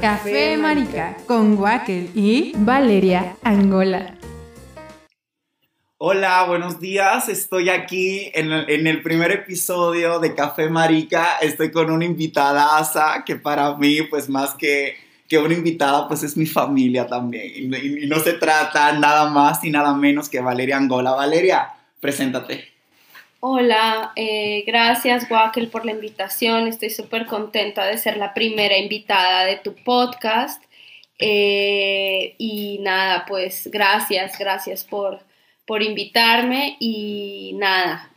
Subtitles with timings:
[0.00, 4.18] Café Marica con Wackel y Valeria Angola.
[5.98, 7.28] Hola, buenos días.
[7.28, 11.38] Estoy aquí en el, primer episodio de Café Marica.
[11.40, 14.96] Estoy con una invitada Asa, que para mí, pues más que,
[15.28, 17.72] que una invitada, pues es mi familia también.
[17.72, 21.12] Y, y no se trata nada más y nada menos que Valeria Angola.
[21.12, 22.73] Valeria, preséntate.
[23.46, 26.66] Hola, eh, gracias Wackel por la invitación.
[26.66, 30.62] Estoy súper contenta de ser la primera invitada de tu podcast.
[31.18, 35.20] Eh, y nada, pues gracias, gracias por,
[35.66, 38.10] por invitarme y nada,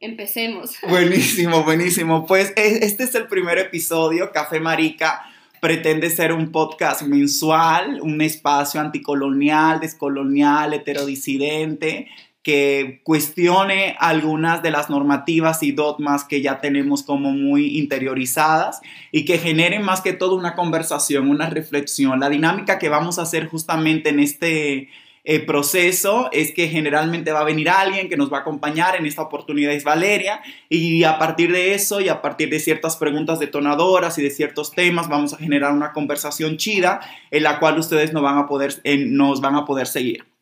[0.00, 0.76] empecemos.
[0.86, 2.26] Buenísimo, buenísimo.
[2.26, 5.24] Pues e, este es el primer episodio, Café Marica
[5.62, 12.08] pretende ser un podcast mensual, un espacio anticolonial, descolonial, heterodisidente,
[12.44, 19.24] que cuestione algunas de las normativas y dogmas que ya tenemos como muy interiorizadas y
[19.24, 22.20] que genere más que todo una conversación, una reflexión.
[22.20, 24.90] La dinámica que vamos a hacer justamente en este
[25.24, 29.06] eh, proceso es que generalmente va a venir alguien que nos va a acompañar, en
[29.06, 33.38] esta oportunidad es Valeria, y a partir de eso y a partir de ciertas preguntas
[33.38, 38.12] detonadoras y de ciertos temas vamos a generar una conversación chida en la cual ustedes
[38.12, 40.33] nos van a poder, nos van a poder seguir.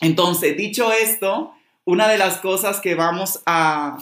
[0.00, 1.52] Entonces, dicho esto,
[1.84, 3.98] una de las cosas que vamos a...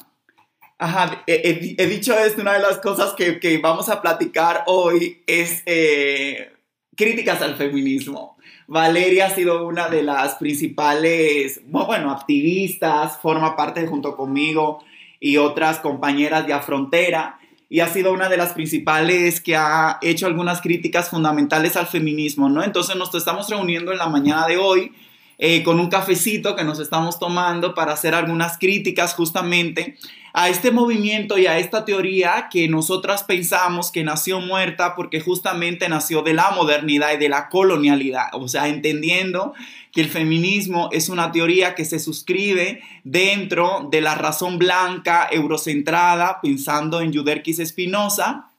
[0.78, 6.52] Ajá, he, dicho esto, una de las cosas que, vamos a platicar hoy es eh,
[6.94, 8.36] críticas al feminismo.
[8.66, 14.84] Valeria ha sido una de las principales, bueno, activistas, forma parte junto conmigo
[15.20, 20.26] y otras compañeras de Afrontera y ha sido una de las principales que ha hecho
[20.26, 22.62] algunas críticas fundamentales al feminismo, ¿no?
[22.62, 24.92] Entonces nos estamos reuniendo en la mañana de hoy
[25.38, 29.96] eh, con un cafecito que nos estamos tomando para hacer algunas críticas justamente
[30.32, 35.88] a este movimiento y a esta teoría que nosotras pensamos que nació muerta porque justamente
[35.88, 39.54] nació de la modernidad y de la colonialidad, o sea, entendiendo
[39.92, 46.40] que el feminismo es una teoría que se suscribe dentro de la razón blanca eurocentrada,
[46.42, 48.50] pensando en Yuderquis Espinosa,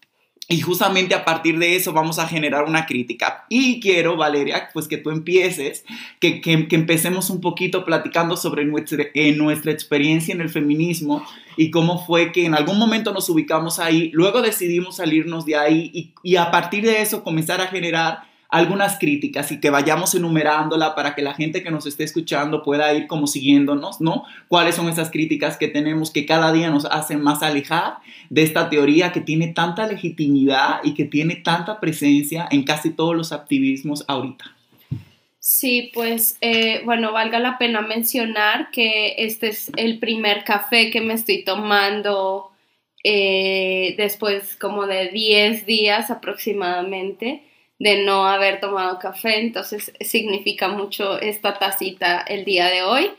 [0.49, 3.45] y justamente a partir de eso vamos a generar una crítica.
[3.49, 5.83] Y quiero, Valeria, pues que tú empieces,
[6.19, 11.25] que, que, empecemos un poquito platicando sobre nuestra, eh, nuestra experiencia en el feminismo
[11.57, 16.13] y cómo fue que en algún momento nos ubicamos ahí, luego decidimos salirnos de ahí
[16.23, 21.15] y a partir de eso comenzar a generar algunas críticas y que vayamos enumerándola para
[21.15, 24.23] que la gente que nos esté escuchando pueda ir como siguiéndonos, ¿no?
[24.47, 27.97] ¿Cuáles son esas críticas que tenemos que cada día nos hacen más alejar
[28.29, 33.15] de esta teoría que tiene tanta legitimidad y que tiene tanta presencia en casi todos
[33.15, 34.45] los activismos ahorita?
[35.39, 40.99] Sí, pues eh, bueno, valga la pena mencionar que este es el primer café que
[40.99, 42.51] me estoy tomando
[43.03, 47.43] eh, después como de 10 días aproximadamente
[47.79, 53.11] de no haber tomado café, entonces significa mucho esta tacita el día de hoy.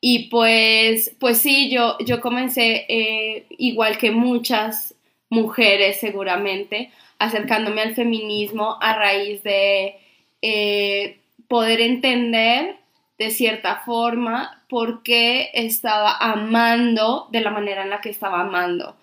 [0.00, 4.94] Y pues, pues sí, yo, yo comencé eh, igual que muchas
[5.28, 9.96] mujeres seguramente, acercándome al feminismo a raíz de
[10.40, 12.76] eh, poder entender
[13.18, 18.96] de cierta forma por qué estaba amando de la manera en la que estaba amando.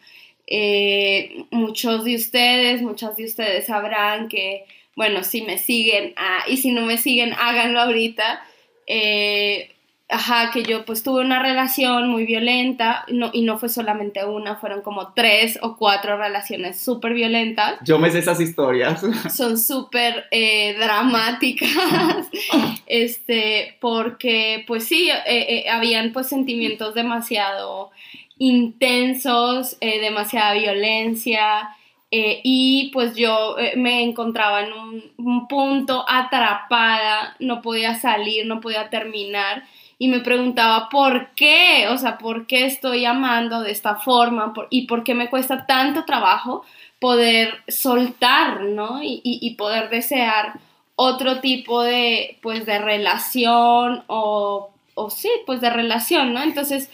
[0.47, 6.57] Eh, muchos de ustedes, muchas de ustedes sabrán que bueno, si me siguen, ah, y
[6.57, 8.41] si no me siguen, háganlo ahorita.
[8.87, 9.71] Eh,
[10.07, 14.55] ajá, que yo pues tuve una relación muy violenta no, y no fue solamente una,
[14.55, 17.79] fueron como tres o cuatro relaciones súper violentas.
[17.83, 19.01] Yo me sé esas historias.
[19.35, 21.69] Son súper eh, dramáticas,
[22.85, 27.91] este, porque pues sí, eh, habían pues sentimientos demasiado
[28.37, 31.69] intensos, demasiada violencia.
[32.11, 38.61] Eh, y pues yo eh, me encontraba en un, punto atrapada, no podía salir, no
[38.61, 39.63] podía terminar
[39.97, 44.87] y me preguntaba por qué, o sea, por qué estoy amando de esta forma y
[44.87, 46.63] por qué me cuesta tanto trabajo
[46.99, 49.03] poder soltar, ¿no?
[49.03, 50.59] Y, y poder desear
[50.95, 56.41] otro tipo de, pues, de relación o, o sí, pues de relación, ¿no?
[56.41, 56.89] Entonces,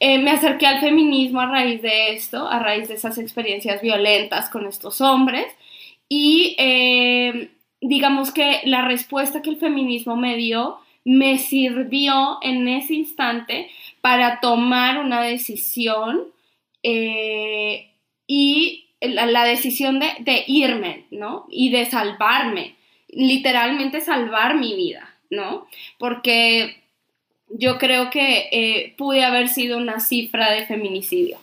[0.00, 4.48] eh, me acerqué al feminismo a raíz de esto, a raíz de esas experiencias violentas
[4.48, 5.46] con estos hombres
[6.08, 7.50] y eh,
[7.82, 13.70] digamos que la respuesta que el feminismo me dio me sirvió en ese instante
[14.00, 16.24] para tomar una decisión
[16.82, 17.90] eh,
[18.26, 21.46] y la, decisión de, de, irme, ¿no?
[21.50, 22.76] Y de salvarme,
[23.08, 25.66] literalmente salvar mi vida, ¿no?
[25.98, 26.79] Porque
[27.50, 31.38] yo creo que eh, pude haber sido una cifra de feminicidio.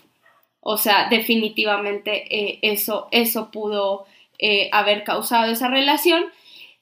[0.62, 4.06] O sea, definitivamente eh, eso, eso pudo
[4.40, 6.26] eh, haber causado esa relación.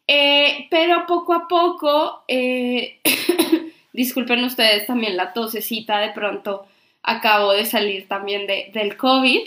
[0.07, 2.24] Pero poco a poco,
[3.94, 6.68] disculpen ustedes también la tosecita, de pronto
[7.01, 9.42] acabo de salir también de, del COVID.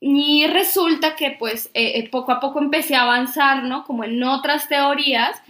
[0.00, 1.70] Y resulta que pues
[2.12, 3.84] poco a poco empecé a avanzar, ¿no?
[3.84, 5.42] Como en otras teorías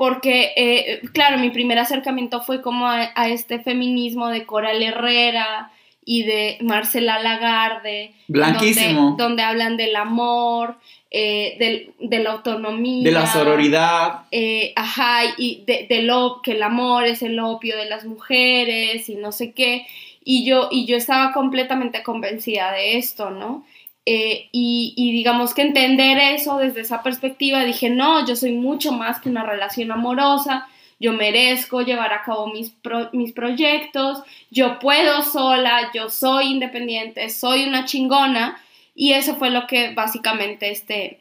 [0.00, 5.72] porque, eh, claro, mi primer acercamiento fue como a, este feminismo de Coral Herrera
[6.06, 8.14] y de Marcela Lagarde.
[8.26, 9.16] Blanquísimo.
[9.18, 10.76] Donde, hablan del amor,
[11.10, 13.04] eh, de la autonomía.
[13.04, 14.22] De la sororidad.
[14.30, 19.16] Eh, ajá, y de, lo, que el amor es el opio de las mujeres y
[19.16, 19.86] no sé qué.
[20.24, 23.66] Y yo, y yo estaba completamente convencida de esto, ¿no?
[24.12, 29.20] Eh, y, digamos que entender eso desde esa perspectiva, dije, no, yo soy mucho más
[29.20, 30.66] que una relación amorosa,
[30.98, 32.74] yo merezco llevar a cabo mis,
[33.12, 38.60] mis proyectos, yo puedo sola, yo soy independiente, soy una chingona,
[38.96, 41.20] y eso fue lo que básicamente este,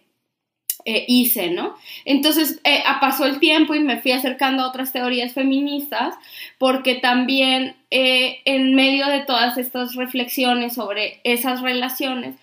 [0.83, 1.75] eh, hice, ¿no?
[2.06, 6.15] Entonces eh, pasó el tiempo y me fui acercando a otras teorías feministas
[6.57, 12.36] porque también en medio de todas estas reflexiones sobre esas relaciones,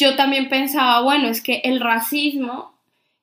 [0.00, 2.74] yo también pensaba, bueno, es que el racismo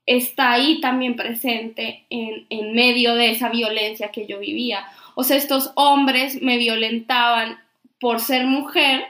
[0.05, 4.85] está ahí también presente en, medio de esa violencia que yo vivía.
[5.15, 7.59] O sea, estos hombres me violentaban
[7.99, 9.03] por ser mujer,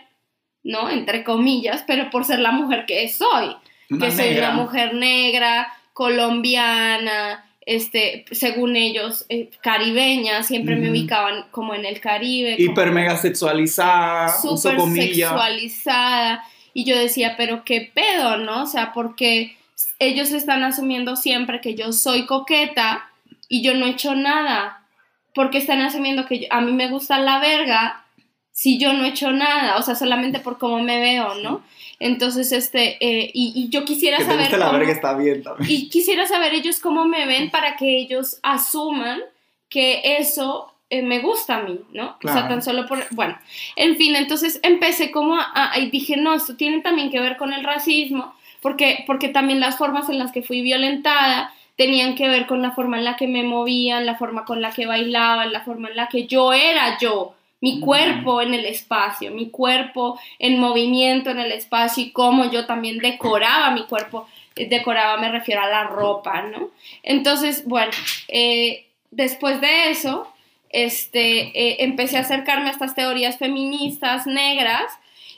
[0.64, 0.90] ¿no?
[0.90, 3.56] Entre comillas, pero por ser la mujer que soy.
[4.00, 11.76] que soy una mujer negra, colombiana, este, según ellos, eh, caribeña, siempre me ubicaban como
[11.76, 12.56] en el Caribe.
[12.58, 16.46] Hiper mega sexualizada, super sexualizada.
[16.78, 18.62] Y yo decía, pero qué pedo, ¿no?
[18.62, 19.58] O sea, porque
[19.98, 23.10] ellos están asumiendo siempre que yo soy coqueta
[23.50, 24.86] y yo no he hecho nada.
[25.34, 28.06] Porque están asumiendo que a mí me gusta la verga
[28.52, 31.64] si yo no he hecho nada, o sea, solamente por cómo me veo, ¿no?
[32.00, 34.56] Entonces, este, eh, y, yo quisiera saber...
[34.56, 35.72] la verga está bien también.
[35.72, 39.20] Y quisiera saber ellos cómo me ven para que ellos asuman
[39.68, 42.18] que eso eh, me gusta a mí, ¿no?
[42.24, 43.04] O sea, tan solo por...
[43.12, 43.38] Bueno,
[43.76, 47.52] en fin, entonces empecé como a, y dije, no, esto tiene también que ver con
[47.52, 52.48] el racismo, porque, porque también las formas en las que fui violentada tenían que ver
[52.48, 55.62] con la forma en la que me movían, la forma con la que bailaban, la
[55.62, 60.60] forma en la que yo era yo, mi cuerpo en el espacio, mi cuerpo en
[60.60, 65.68] movimiento en el espacio y cómo yo también decoraba mi cuerpo, decoraba me refiero a
[65.68, 66.70] la ropa, ¿no?
[67.04, 67.92] Entonces, bueno,
[68.28, 70.32] eh, después de eso,
[70.70, 74.86] este, eh, empecé a acercarme a estas teorías feministas negras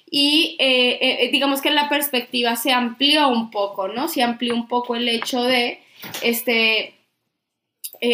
[0.09, 4.07] y eh, eh, digamos que la perspectiva se amplió un poco, ¿no?
[4.07, 5.81] Se amplió un poco el hecho de
[6.23, 6.95] este,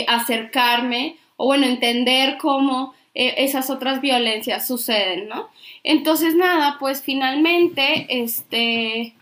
[0.07, 5.49] acercarme o bueno, entender cómo esas otras violencias suceden, ¿no?
[5.83, 9.14] Entonces, nada, pues finalmente, este,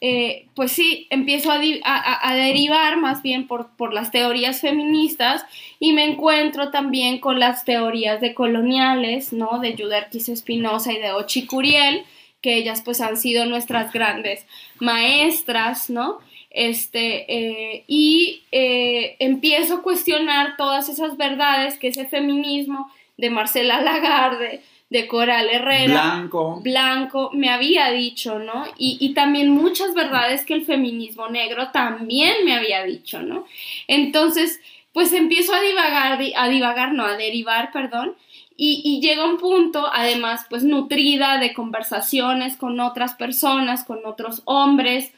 [0.00, 5.44] eh, pues sí, empiezo a, derivar más bien por, las teorías feministas
[5.78, 9.58] y me encuentro también con las teorías de coloniales, ¿no?
[9.58, 12.04] De Juderquis Espinosa y de Ochi Curiel,
[12.42, 14.46] que ellas pues han sido nuestras grandes
[14.80, 16.18] maestras, ¿no?
[16.50, 23.80] Este, eh, y eh, empiezo a cuestionar todas esas verdades que ese feminismo de Marcela
[23.80, 25.86] Lagarde, de Coral Herrera.
[25.86, 26.60] Blanco.
[26.62, 28.64] Blanco, me había dicho, ¿no?
[28.78, 33.46] Y, también muchas verdades que el feminismo negro también me había dicho, ¿no?
[33.88, 34.60] Entonces,
[34.92, 38.14] pues empiezo a divagar, a divagar, no, a derivar, perdón,
[38.56, 44.42] y, y, llega un punto, además, pues nutrida de conversaciones con otras personas, con otros
[44.46, 45.12] hombres,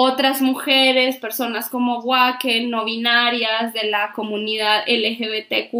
[0.00, 5.74] otras mujeres, personas como Wacken, no binarias, de la comunidad LGBTQ+,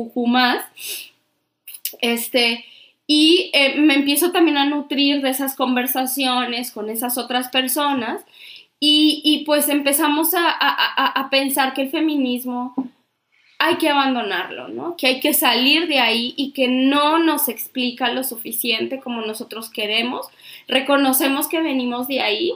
[2.01, 2.65] este,
[3.11, 8.23] y eh, me empiezo también a nutrir de esas conversaciones con esas otras personas
[8.79, 12.75] y, pues empezamos a, pensar que el feminismo
[13.59, 14.97] hay que abandonarlo, ¿no?
[14.97, 19.69] Que hay que salir de ahí y que no nos explica lo suficiente como nosotros
[19.69, 20.29] queremos.
[20.69, 22.53] Reconocemos que venimos de ahí,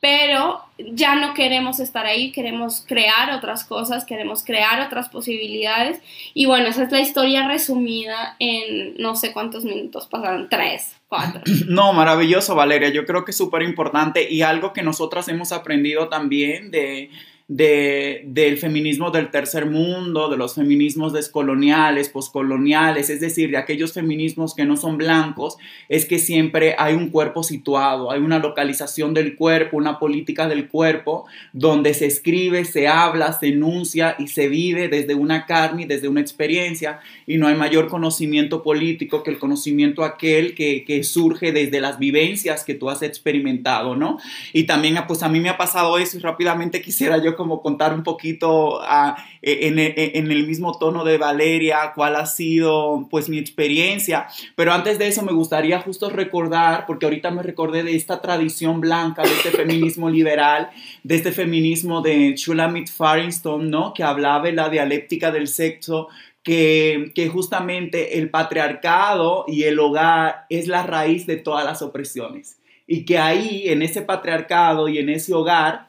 [0.00, 6.00] pero ya no queremos estar ahí, queremos crear otras cosas, queremos crear otras posibilidades.
[6.34, 11.42] Y bueno, esa es la historia resumida en no sé cuántos minutos pasaron, tres, cuatro.
[11.68, 12.88] No, maravilloso, Valeria.
[12.90, 17.10] Yo creo que es súper importante y algo que nosotras hemos aprendido también de,
[17.48, 23.94] de, del feminismo del tercer mundo, de los feminismos descoloniales, poscoloniales, es decir, de aquellos
[23.94, 25.56] feminismos que no son blancos,
[25.88, 30.68] es que siempre hay un cuerpo situado, hay una localización del cuerpo, una política del
[30.68, 31.24] cuerpo,
[31.54, 36.08] donde se escribe, se habla, se enuncia y se vive desde una carne y desde
[36.08, 41.52] una experiencia, y no hay mayor conocimiento político que el conocimiento aquel que, que surge
[41.52, 44.18] desde las vivencias que tú has experimentado, ¿no?
[44.52, 47.94] Y también, pues a mí me ha pasado eso y rápidamente quisiera yo como contar
[47.94, 53.28] un poquito ah, e, e, en, el mismo tono de Valeria cuál ha sido pues
[53.28, 54.26] mi experiencia.
[54.56, 58.80] Pero antes de eso me gustaría justo recordar, porque ahorita me recordé de esta tradición
[58.80, 60.70] blanca, de este feminismo liberal,
[61.04, 63.94] de este feminismo de Shulamit Farrington, ¿no?
[63.94, 66.08] Que hablaba de la dialéctica del sexo
[66.42, 72.58] que, que, justamente el patriarcado y el hogar es la raíz de todas las opresiones.
[72.88, 75.87] Y que ahí, en ese patriarcado y en ese hogar,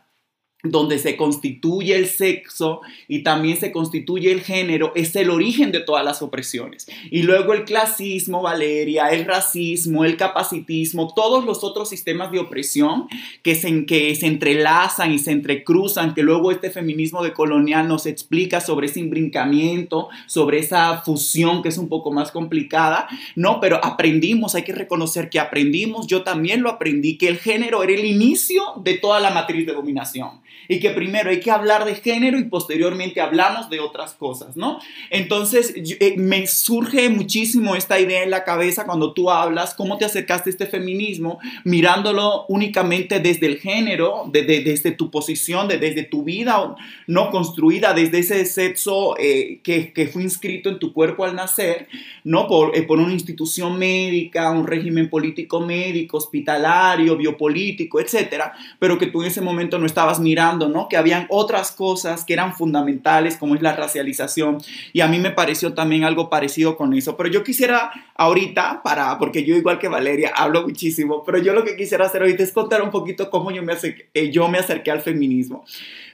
[0.61, 5.79] donde se constituye el sexo y también se constituye el género, es el origen de
[5.79, 6.85] todas las opresiones.
[7.09, 13.07] Y luego el clasismo, Valeria, el racismo, el capacitismo, todos los otros sistemas de opresión
[13.41, 18.05] que se, que se entrelazan y se entrecruzan, que luego este feminismo de colonial nos
[18.05, 23.61] explica sobre ese imbrincamiento, sobre esa fusión que es un poco más complicada, ¿no?
[23.61, 27.93] Pero aprendimos, hay que reconocer que aprendimos, yo también lo aprendí, que el género era
[27.93, 31.95] el inicio de toda la matriz de dominación y que primero hay que hablar de
[31.95, 34.79] género y posteriormente hablamos de otras cosas, ¿no?
[35.09, 40.05] Entonces eh, me surge muchísimo esta idea en la cabeza cuando tú hablas, cómo te
[40.05, 46.75] acercaste a este feminismo mirándolo únicamente desde el género, desde tu posición, desde tu vida
[47.07, 51.87] no construida, desde ese sexo eh, que, que, fue inscrito en tu cuerpo al nacer,
[52.23, 52.47] ¿no?
[52.47, 59.07] Por, eh, por una institución médica, un régimen político médico, hospitalario, biopolítico, etcétera, pero que
[59.07, 60.58] tú en ese momento no estabas mirando
[60.89, 64.57] que habían otras cosas que eran fundamentales, como es la racialización,
[64.93, 67.15] y a mí me pareció también algo parecido con eso.
[67.17, 71.63] Pero yo quisiera ahorita, para, porque yo igual que Valeria hablo muchísimo, pero yo lo
[71.63, 74.57] que quisiera hacer ahorita es contar un poquito cómo yo me acerqué, eh, yo me
[74.57, 75.65] acerqué al feminismo.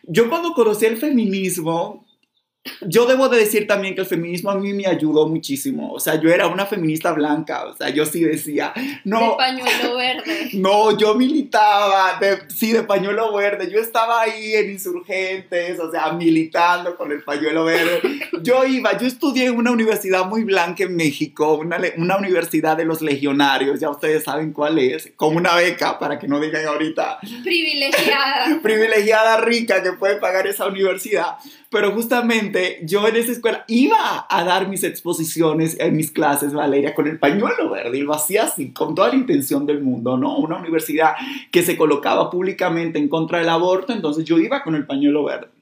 [0.03, 2.04] Yo cuando conocí el feminismo,
[2.81, 5.91] yo debo de decir también que el feminismo a mí me ayudó muchísimo.
[5.91, 7.65] O sea, yo era una feminista blanca.
[7.65, 9.31] O sea, yo sí decía, no.
[9.31, 10.49] De pañuelo verde.
[10.55, 13.69] No, yo militaba, de, sí, de pañuelo verde.
[13.69, 18.01] Yo estaba ahí en insurgentes, o sea, militando con el pañuelo verde.
[18.41, 22.85] Yo iba, yo estudié en una universidad muy blanca en México, una, una universidad de
[22.85, 27.19] los legionarios, ya ustedes saben cuál es, con una beca, para que no digan ahorita.
[27.43, 28.59] Privilegiada.
[28.63, 31.37] Privilegiada, rica, que puede pagar esa universidad
[31.75, 36.95] pero justamente yo en esa escuela iba a dar mis exposiciones en mis clases, Valeria,
[36.95, 40.37] con el pañuelo verde y lo hacía así, con toda la intención del mundo, ¿no?
[40.37, 41.15] Una universidad
[41.51, 45.54] que se colocaba públicamente en contra del aborto, entonces yo iba con el pañuelo verde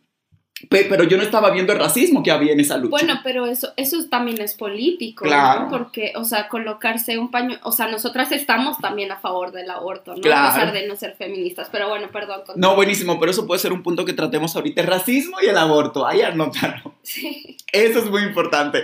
[0.70, 2.89] pero yo no estaba viendo el racismo que había en esa lucha.
[2.89, 5.67] Bueno, pero eso, eso también es político, ¿no?
[5.70, 10.15] Porque, o sea, colocarse un paño, o sea, nosotras estamos también a favor del aborto,
[10.15, 10.34] ¿no?
[10.34, 12.41] A pesar de no ser feministas, pero bueno, perdón.
[12.55, 15.58] No, buenísimo, pero eso puede ser un punto que tratemos ahorita, el racismo y el
[15.58, 16.93] aborto, ahí anótalo.
[17.03, 17.58] Sí.
[17.74, 18.82] Eso es muy importante.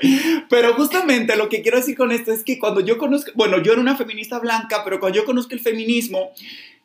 [0.50, 3.72] Pero justamente lo que quiero decir con esto es que cuando yo conozco, bueno, yo
[3.72, 6.34] era una feminista blanca, pero cuando yo conozco el feminismo,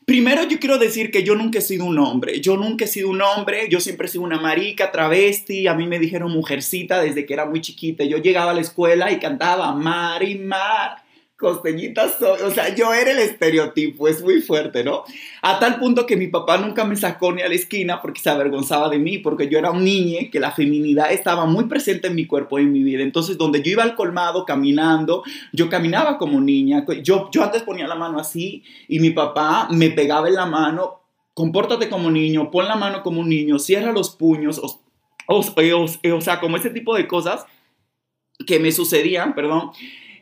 [0.07, 3.09] Primero yo quiero decir que yo nunca he sido un hombre, yo nunca he sido
[3.09, 7.25] un hombre, yo siempre he sido una marica, travesti, a mí me dijeron mujercita desde
[7.25, 11.04] que era muy chiquita, yo llegaba a la escuela y cantaba mar y mar,
[11.37, 15.03] costeñitas o sea, yo era el estereotipo, es muy fuerte, ¿no?
[15.43, 18.31] A tal punto que mi papá nunca me sacó ni a la esquina porque se
[18.31, 22.15] avergonzaba de mí, porque yo era un niño que la feminidad estaba muy presente en
[22.15, 23.03] mi cuerpo y en mi vida.
[23.03, 26.85] Entonces, donde yo iba al colmado caminando, yo caminaba como niña.
[27.03, 31.03] Yo, yo antes ponía la mano así y mi papá me pegaba en la mano,
[31.35, 34.81] compórtate como niño, pon la mano como un niño, cierra los puños, o,
[35.27, 37.45] o sea, como ese tipo de cosas
[38.47, 39.73] que me sucedían, perdón.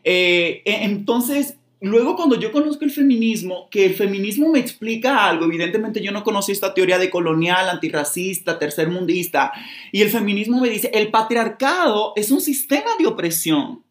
[0.05, 5.45] Eh, e, entonces, luego cuando yo conozco el feminismo, que el feminismo me explica algo,
[5.47, 9.53] evidentemente yo no conocí esta teoría de colonial, antirracista, tercermundista,
[9.91, 13.83] y el feminismo me dice, el patriarcado es un sistema de opresión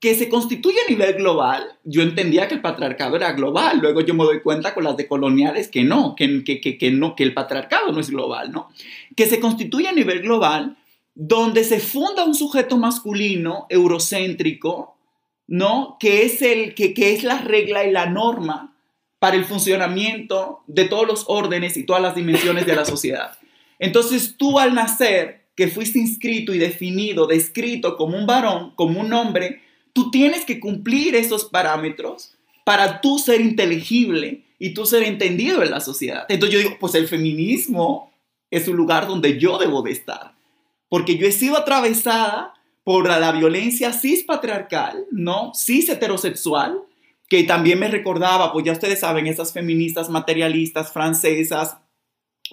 [0.00, 1.76] que se constituye a nivel global.
[1.82, 5.08] Yo entendía que el patriarcado era global, luego yo me doy cuenta con las de
[5.08, 8.68] coloniales que no, que, que, que, que no, que el patriarcado no es global, ¿no?
[9.16, 10.76] Que se constituye a nivel global
[11.20, 14.97] donde se funda un sujeto masculino eurocéntrico
[15.48, 15.96] ¿no?
[15.98, 18.76] Que es, el, que, que es la regla y la norma
[19.18, 23.36] para el funcionamiento de todos los órdenes y todas las dimensiones de la sociedad.
[23.80, 29.12] Entonces tú al nacer, que fuiste inscrito y definido, descrito como un varón, como un
[29.12, 29.62] hombre,
[29.92, 35.70] tú tienes que cumplir esos parámetros para tú ser inteligible y tú ser entendido en
[35.70, 36.26] la sociedad.
[36.28, 38.12] Entonces yo digo, pues el feminismo
[38.50, 40.34] es un lugar donde yo debo de estar.
[40.88, 42.54] Porque yo he sido atravesada
[42.88, 45.52] por la violencia cis patriarcal, ¿no?
[45.54, 46.80] Cis heterosexual,
[47.28, 51.76] que también me recordaba, pues ya ustedes saben, esas feministas materialistas francesas,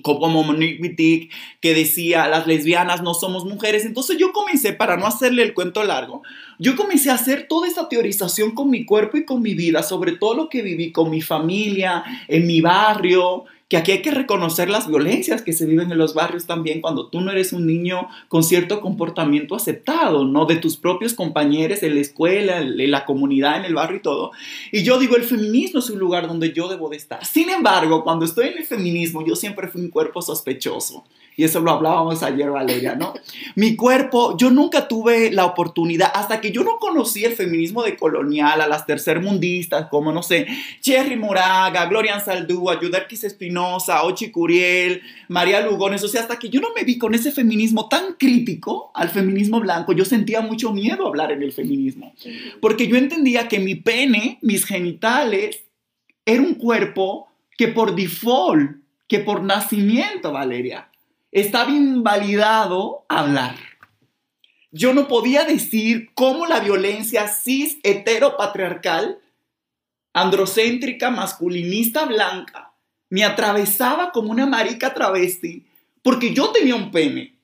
[0.01, 3.86] como Monique Wittig, que decía, las lesbianas no somos mujeres.
[3.86, 6.22] Entonces yo comencé, para no hacerle el cuento largo,
[6.60, 10.18] yo comencé a hacer toda esta teorización con mi cuerpo y con mi vida, sobre
[10.18, 14.70] todo lo que viví con mi familia, en mi barrio, que aquí hay que reconocer
[14.70, 18.08] las violencias que se viven en los barrios también cuando tú no eres un niño
[18.29, 20.46] con cierto comportamiento aceptado, ¿no?
[20.46, 24.32] De tus propios compañeros en la escuela, en la comunidad, en el barrio y todo.
[24.72, 27.25] Y yo digo, el feminismo es un lugar donde yo debo de estar.
[27.25, 31.03] Sin embargo, cuando estoy en el feminismo, yo siempre fui un cuerpo sospechoso.
[31.38, 33.13] Y eso lo hablábamos ayer, Valeria, ¿no?
[33.55, 37.98] Mi cuerpo, yo nunca tuve la oportunidad, hasta que yo no conocí el feminismo de
[37.98, 40.48] colonial, a las tercermundistas, como, no sé,
[40.82, 46.62] Cherry Moraga, Gloria Saldúa, Yuderquis Espinosa, Ochi Curiel, María Lugones, o sea, hasta que yo
[46.62, 51.05] no me vi con ese feminismo tan crítico al feminismo blanco, yo sentía mucho miedo
[51.05, 52.13] a hablar en el feminismo,
[52.62, 55.63] porque yo entendía que mi pene, mis genitales,
[56.25, 60.89] era un cuerpo que por default, que por nacimiento, Valeria,
[61.31, 63.55] estaba invalidado hablar.
[64.72, 69.19] Yo no podía decir cómo la violencia cis heteropatriarcal,
[70.13, 72.74] androcéntrica, masculinista, blanca,
[73.09, 75.65] me atravesaba como una marica travesti
[76.01, 77.35] porque yo tenía un pene.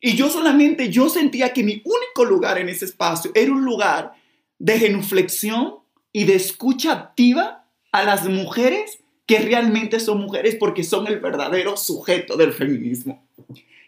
[0.00, 4.12] Y yo solamente, yo sentía que mi único lugar en ese espacio era un lugar
[4.58, 5.76] de genuflexión
[6.12, 11.76] y de escucha activa a las mujeres que realmente son mujeres porque son el verdadero
[11.76, 13.26] sujeto del feminismo.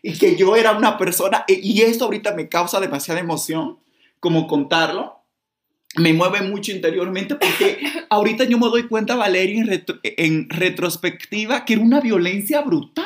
[0.03, 3.79] Y que yo era una persona, y esto ahorita me causa demasiada emoción,
[4.21, 5.18] como contarlo,
[5.97, 7.79] me mueve mucho interiormente porque
[8.11, 13.05] ahorita yo me doy cuenta, Valeria, en, en retrospectiva, que era una violencia brutal.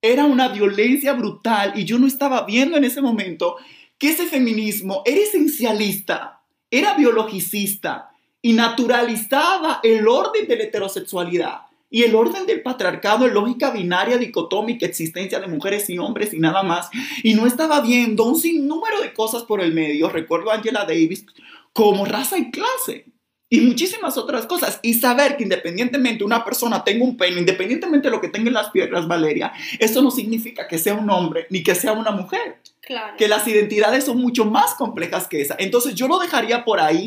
[0.00, 3.56] Era una violencia brutal y yo no estaba viendo en ese momento
[3.98, 6.40] que ese feminismo era esencialista,
[6.70, 11.60] era biologicista, y naturalizaba el orden de la heterosexualidad
[11.92, 16.38] y el orden del patriarcado en lógica binaria, dicotómica, existencia de mujeres y hombres y
[16.38, 16.88] nada más.
[17.22, 20.08] Y no estaba viendo un sinnúmero de cosas por el medio.
[20.08, 21.26] Recuerdo a Angela Davis
[21.74, 23.04] como raza y clase
[23.50, 24.80] y muchísimas otras cosas.
[24.80, 28.54] Y saber que independientemente una persona tenga un pene, independientemente de lo que tenga en
[28.54, 32.56] las piernas, Valeria, eso no significa que sea un hombre ni que sea una mujer.
[32.80, 33.18] Claro.
[33.18, 35.56] Que las identidades son mucho más complejas que esa.
[35.58, 37.04] Entonces yo lo dejaría por ahí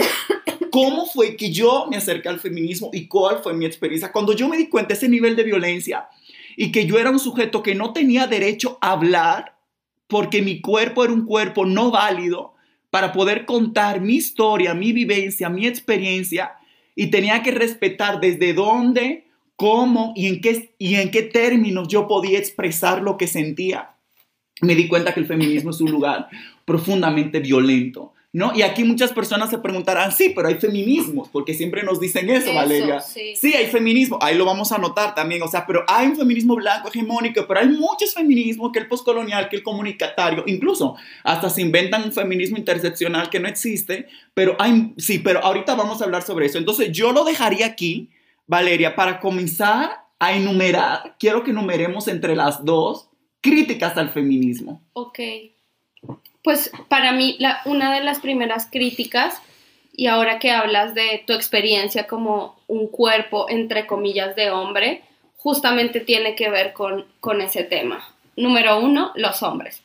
[0.76, 4.12] cómo fue que yo me acerqué al feminismo y cuál fue mi experiencia.
[4.12, 6.10] Cuando yo me di cuenta de ese nivel de violencia
[6.58, 9.56] y que yo era un sujeto que no tenía derecho a hablar
[10.08, 12.56] porque mi cuerpo era un cuerpo no válido
[12.90, 16.52] para poder contar mi historia, mi vivencia, mi experiencia
[16.94, 22.06] y tenía que respetar desde dónde, cómo y en qué, y en qué términos yo
[22.06, 23.92] podía expresar lo que sentía.
[24.60, 26.28] Me di cuenta que el feminismo es un lugar
[26.66, 28.52] profundamente violento ¿no?
[28.54, 32.54] Y aquí muchas personas se preguntarán, sí, pero hay feminismos, porque siempre nos dicen eso,
[32.54, 33.00] Valeria.
[33.00, 33.34] Sí.
[33.34, 33.54] sí.
[33.54, 36.90] hay feminismo, ahí lo vamos a notar también, o sea, pero hay un feminismo blanco
[36.90, 42.04] hegemónico, pero hay muchos feminismos, que el postcolonial, que el comunicatario, incluso hasta se inventan
[42.04, 46.48] un feminismo interseccional que no existe, pero hay, sí, pero ahorita vamos a hablar sobre
[46.48, 46.58] eso.
[46.58, 48.10] Entonces yo lo dejaría aquí,
[48.48, 53.08] Valeria, para comenzar a enumerar, quiero que enumeremos entre las dos
[53.40, 54.82] críticas al feminismo.
[54.92, 55.20] Ok
[56.44, 59.42] pues para mí una de las primeras críticas,
[59.98, 65.02] y ahora que hablas de tu experiencia como un cuerpo, entre comillas, de hombre,
[65.38, 68.08] justamente tiene que ver con, con ese tema.
[68.36, 69.82] Número uno, los hombres.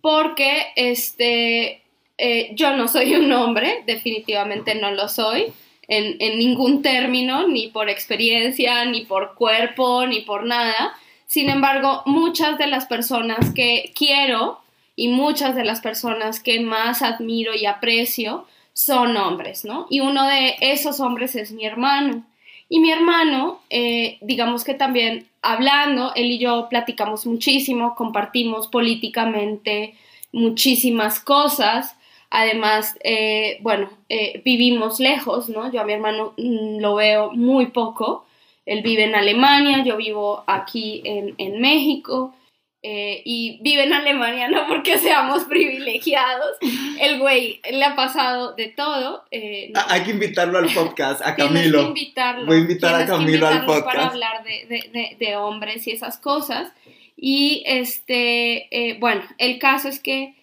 [0.00, 1.82] Porque este,
[2.16, 5.52] eh, yo no soy un hombre, definitivamente no lo soy.
[5.88, 10.94] En, en, ningún término, ni por experiencia, ni por cuerpo, ni por nada.
[11.26, 14.59] Sin embargo, muchas de las personas que quiero
[15.00, 19.86] y muchas de las personas que más admiro y aprecio son hombres, ¿no?
[19.88, 22.26] Y uno de esos hombres es mi hermano.
[22.68, 29.94] Y mi hermano, eh, digamos que también hablando, él y yo platicamos muchísimo, compartimos políticamente
[30.32, 31.96] muchísimas cosas.
[32.28, 35.72] Además, eh, bueno, eh, vivimos lejos, ¿no?
[35.72, 38.26] Yo a mi hermano mm, lo veo muy poco.
[38.66, 42.34] Él vive en Alemania, yo vivo aquí en, en México.
[42.82, 46.56] Eh, y vive en Alemania, no porque seamos privilegiados.
[46.98, 49.24] El güey le ha pasado de todo.
[49.30, 51.82] Eh, ah, Hay que invitarlo al podcast, a Camilo.
[51.82, 52.46] invitarlo.
[52.46, 53.84] Voy a invitar a Camilo al podcast.
[53.84, 56.72] Para hablar de, de, de, hombres y esas cosas.
[57.16, 60.34] Y este, eh, bueno, el caso es que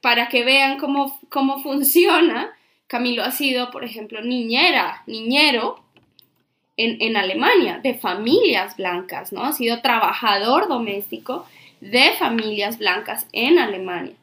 [0.00, 2.56] para que vean cómo, cómo funciona,
[2.86, 5.85] Camilo ha sido, por ejemplo, niñera, niñero
[6.76, 9.44] en, Alemania, de familias blancas, ¿no?
[9.44, 11.46] Ha sido trabajador doméstico
[11.80, 14.14] de familias blancas en Alemania,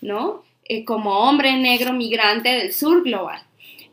[0.00, 0.42] ¿no?
[0.66, 3.42] Eh, como hombre negro migrante del sur global.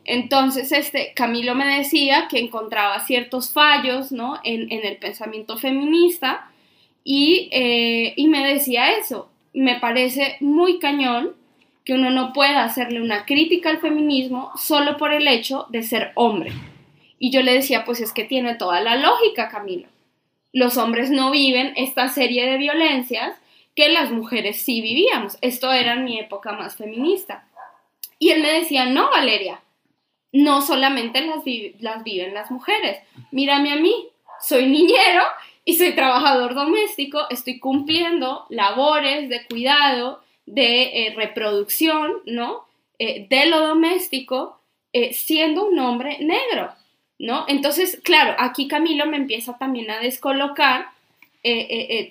[0.04, 4.38] Entonces, este, Camilo me decía que encontraba ciertos fallos, ¿no?
[4.44, 6.50] En, en el pensamiento feminista
[7.04, 11.32] y, eh, y me decía eso, me parece muy cañón
[11.84, 16.12] que uno no pueda hacerle una crítica al feminismo solo por el hecho de ser
[16.14, 16.52] hombre.
[17.22, 19.86] Y yo le decía, pues es que tiene toda la lógica, Camilo.
[20.52, 23.36] Los hombres no viven esta serie de violencias
[23.76, 25.36] que las mujeres sí vivíamos.
[25.42, 27.46] Esto era mi época más feminista.
[28.18, 29.60] Y él me decía, no, Valeria,
[30.32, 31.44] no solamente las,
[31.80, 32.98] las viven las mujeres.
[33.30, 34.08] Mírame a mí,
[34.40, 35.22] soy niñero
[35.66, 42.64] y soy trabajador doméstico, estoy cumpliendo labores de cuidado, de eh, reproducción, ¿no?
[42.98, 44.60] Eh, de lo doméstico,
[44.92, 46.72] eh, siendo un hombre negro,
[47.20, 47.44] ¿no?
[47.46, 50.86] Entonces, claro, aquí Camilo me empieza también a descolocar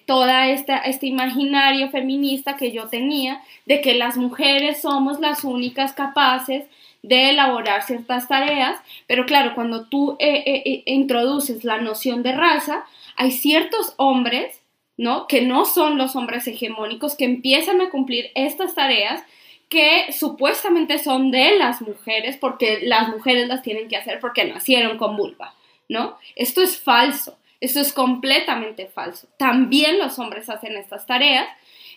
[0.05, 5.93] toda esta, este imaginario feminista que yo tenía de que las mujeres somos las únicas
[5.93, 6.65] capaces
[7.03, 13.93] de elaborar ciertas tareas, pero claro, cuando tú introduces la noción de raza, hay ciertos
[13.97, 14.61] hombres,
[14.97, 15.27] ¿no?
[15.27, 19.23] Que no son los hombres hegemónicos que empiezan a cumplir estas tareas
[19.69, 24.97] que supuestamente son de las mujeres porque las mujeres las tienen que hacer porque nacieron
[24.97, 25.53] con vulva,
[25.87, 26.17] ¿no?
[26.35, 29.27] Esto es falso, esto es completamente falso.
[29.37, 31.47] También los hombres hacen estas tareas,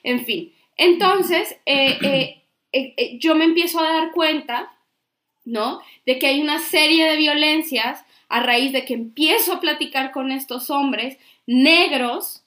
[0.02, 0.52] en fin.
[0.76, 1.98] Entonces, eh,
[2.72, 4.74] eh, eh, yo me empiezo a dar cuenta,
[5.44, 5.80] ¿no?
[6.04, 10.30] De que hay una serie de violencias a raíz de que empiezo a platicar con
[10.30, 12.44] estos hombres negros,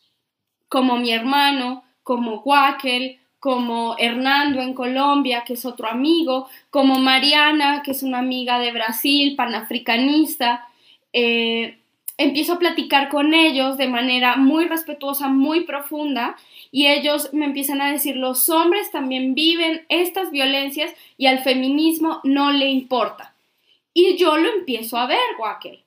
[0.67, 7.83] como mi hermano, como Guaquel, como Hernando en Colombia, que es otro amigo, como Mariana,
[7.85, 10.67] que es una amiga de Brasil, panafricanista.
[11.13, 11.77] Eh,
[12.17, 16.35] empiezo a platicar con ellos de manera muy respetuosa, muy profunda,
[16.71, 22.21] y ellos me empiezan a decir, los hombres también viven estas violencias y al feminismo
[22.23, 23.35] no le importa.
[23.93, 25.83] Y yo lo empiezo a ver, Wackel.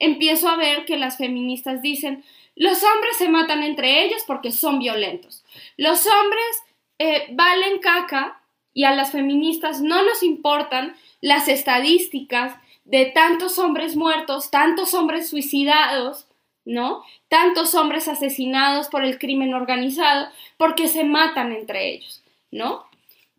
[0.00, 2.24] Empiezo a ver que las feministas dicen,
[2.56, 5.44] los hombres se matan entre ellos porque son violentos.
[5.76, 6.64] Los hombres
[7.00, 8.40] eh, valen caca
[8.72, 15.28] y a las feministas no nos importan las estadísticas de tantos hombres muertos, tantos hombres
[15.28, 16.28] suicidados,
[16.64, 17.02] ¿no?
[17.28, 22.88] Tantos hombres asesinados por el crimen organizado porque se matan entre ellos, ¿no?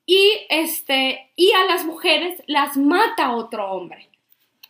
[0.06, 4.10] y, este, y a las mujeres las mata otro hombre.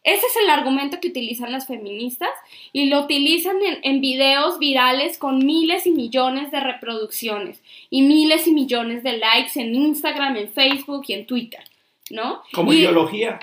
[0.03, 2.29] Ese es el argumento que utilizan las feministas
[2.73, 8.47] y lo utilizan en, en, videos virales con miles y millones de reproducciones y miles
[8.47, 11.63] y millones de likes en Instagram, en Facebook y en Twitter,
[12.09, 12.41] ¿no?
[12.51, 13.39] Como y, ideología.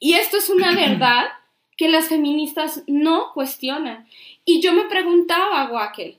[0.00, 1.28] Y esto es una verdad
[1.76, 4.06] que las feministas no cuestionan.
[4.44, 6.18] Y yo me preguntaba, Wackel,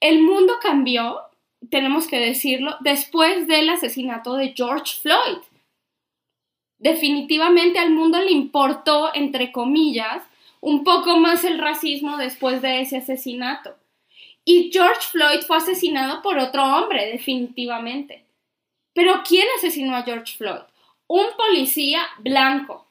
[0.00, 1.20] ¿el mundo cambió?
[1.70, 5.38] tenemos que decirlo, después del asesinato de George Floyd.
[6.82, 10.22] Definitivamente al mundo le importó, entre comillas,
[10.60, 13.74] un poco más el racismo después de ese asesinato.
[14.44, 18.24] Y George Floyd fue asesinado por otro hombre, definitivamente.
[18.92, 20.62] Pero ¿quién asesinó a George Floyd?
[21.06, 22.86] Un policía blanco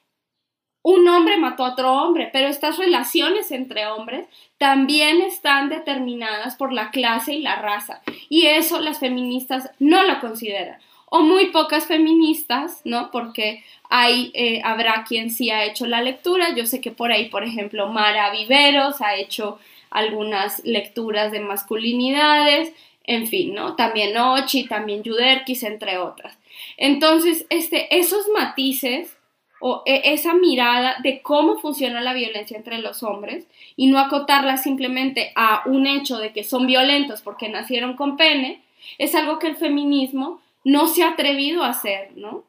[0.84, 4.28] un hombre mató a otro hombre, pero estas relaciones entre hombres
[4.58, 8.02] también están determinadas por la clase y la raza.
[8.30, 10.80] Y eso las feministas no lo consideran.
[11.14, 13.12] O muy pocas feministas, ¿no?
[13.12, 16.56] Porque hay, eh, habrá quien sí ha hecho la lectura.
[16.56, 22.72] Yo sé que por ahí, por ejemplo, Mara Viveros ha hecho algunas lecturas de masculinidades,
[23.04, 23.76] en fin, ¿no?
[23.76, 26.38] También Ochi, también Yuderkis, entre otras.
[26.78, 29.18] Entonces, este, esos matices
[29.60, 34.56] o e, esa mirada de cómo funciona la violencia entre los hombres y no acotarla
[34.56, 38.62] simplemente a un hecho de que son violentos porque nacieron con pene,
[38.98, 42.46] es algo que el feminismo no se ha atrevido a hacer, ¿no?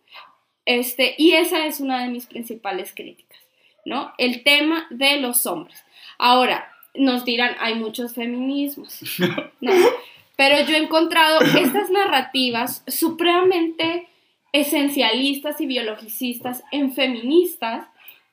[0.65, 3.41] Este, y esa es una de mis principales críticas,
[3.85, 4.13] ¿no?
[4.19, 5.85] El tema de los hombres.
[6.19, 9.01] Ahora, nos dirán, hay muchos feminismos,
[9.61, 9.73] ¿no?
[10.37, 14.09] Pero yo he encontrado estas narrativas supremamente
[14.53, 17.87] esencialistas y biologicistas en feministas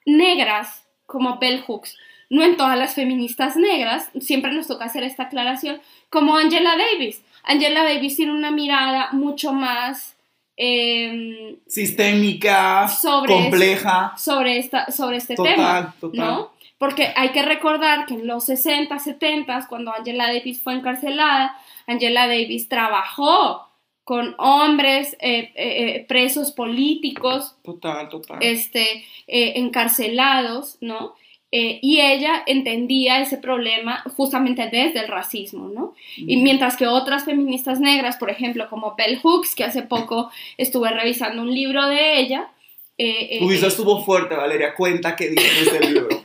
[0.05, 1.97] negras como Bell Hooks.
[2.29, 7.21] No en todas las feministas negras, siempre nos toca hacer esta aclaración, como Angela Davis.
[7.43, 10.15] Angela Davis tiene una mirada mucho más
[10.57, 15.95] eh, sistémica, sobre compleja sobre, esta, sobre este total, tema.
[15.99, 16.19] Total.
[16.19, 16.51] ¿no?
[16.77, 22.27] Porque hay que recordar que en los 60, 70, cuando Angela Davis fue encarcelada, Angela
[22.27, 23.69] Davis trabajó
[24.09, 27.57] con hombres eh, eh, eh, presos políticos.
[27.63, 28.39] Total, total.
[28.41, 31.13] Este, encarcelados, ¿no?
[31.51, 35.95] Eh, y ella entendía ese problema justamente desde el racismo, ¿no?
[36.15, 40.91] Y mientras que otras feministas negras, por ejemplo, como Bell Hooks, que hace poco estuve
[40.91, 42.51] revisando un libro de ella.
[42.99, 46.18] Eh, Uy, eso eh, estuvo fuerte, Valeria, cuenta qué dice ese libro.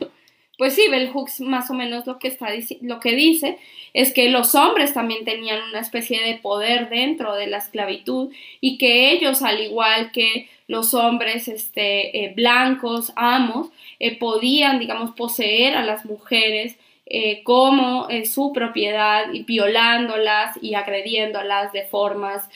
[0.57, 2.47] Pues sí, Bell Hooks más o menos lo que, está,
[2.81, 3.57] lo que dice
[3.93, 8.77] es que los hombres también tenían una especie de poder dentro de la esclavitud y
[8.77, 15.85] que ellos, al igual que los hombres este, blancos, amos, eh, podían, digamos, poseer a
[15.85, 22.49] las mujeres eh, como eh, su propiedad, violándolas y agrediéndolas de formas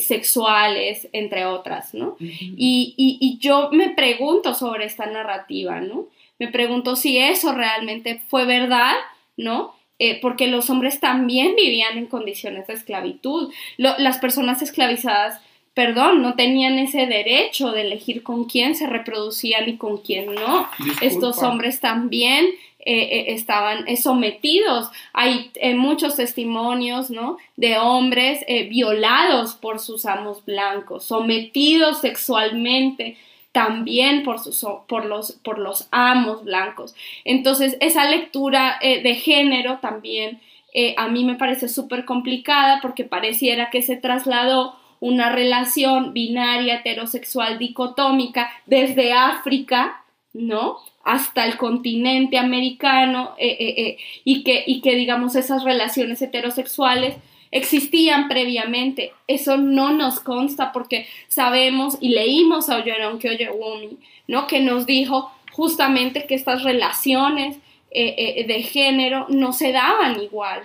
[0.00, 2.16] sexuales, entre otras, ¿no?
[2.18, 6.08] y, y, yo me pregunto sobre esta narrativa, ¿no?
[6.38, 8.94] Me pregunto si eso realmente fue verdad,
[9.36, 9.74] ¿no?
[10.20, 13.52] porque los hombres también vivían en condiciones de esclavitud.
[13.76, 15.40] las personas esclavizadas
[15.74, 20.68] perdón, no tenían ese derecho de elegir con quién se reproducían y con quién no.
[21.00, 22.46] Estos hombres también
[22.78, 24.90] eh, eh, estaban eh, sometidos.
[25.14, 27.38] Hay muchos testimonios, ¿no?
[27.56, 33.16] De hombres violados por sus amos blancos, sometidos sexualmente
[33.52, 36.94] también por, sus, por, los, por los amos blancos.
[37.24, 40.40] Entonces, esa lectura de género también
[40.96, 47.58] a mí me parece súper complicada porque pareciera que se trasladó una relación binaria heterosexual
[47.58, 50.78] dicotómica desde África, ¿no?
[51.04, 57.16] hasta el continente americano eh, eh, eh, y, que, y que digamos esas relaciones heterosexuales
[57.52, 59.12] existían previamente.
[59.28, 64.48] Eso no nos consta porque sabemos y leímos a Oyeron Kyoyewumi, ¿no?
[64.48, 67.58] Que nos dijo justamente que estas relaciones
[67.94, 70.62] de género no se daban igual,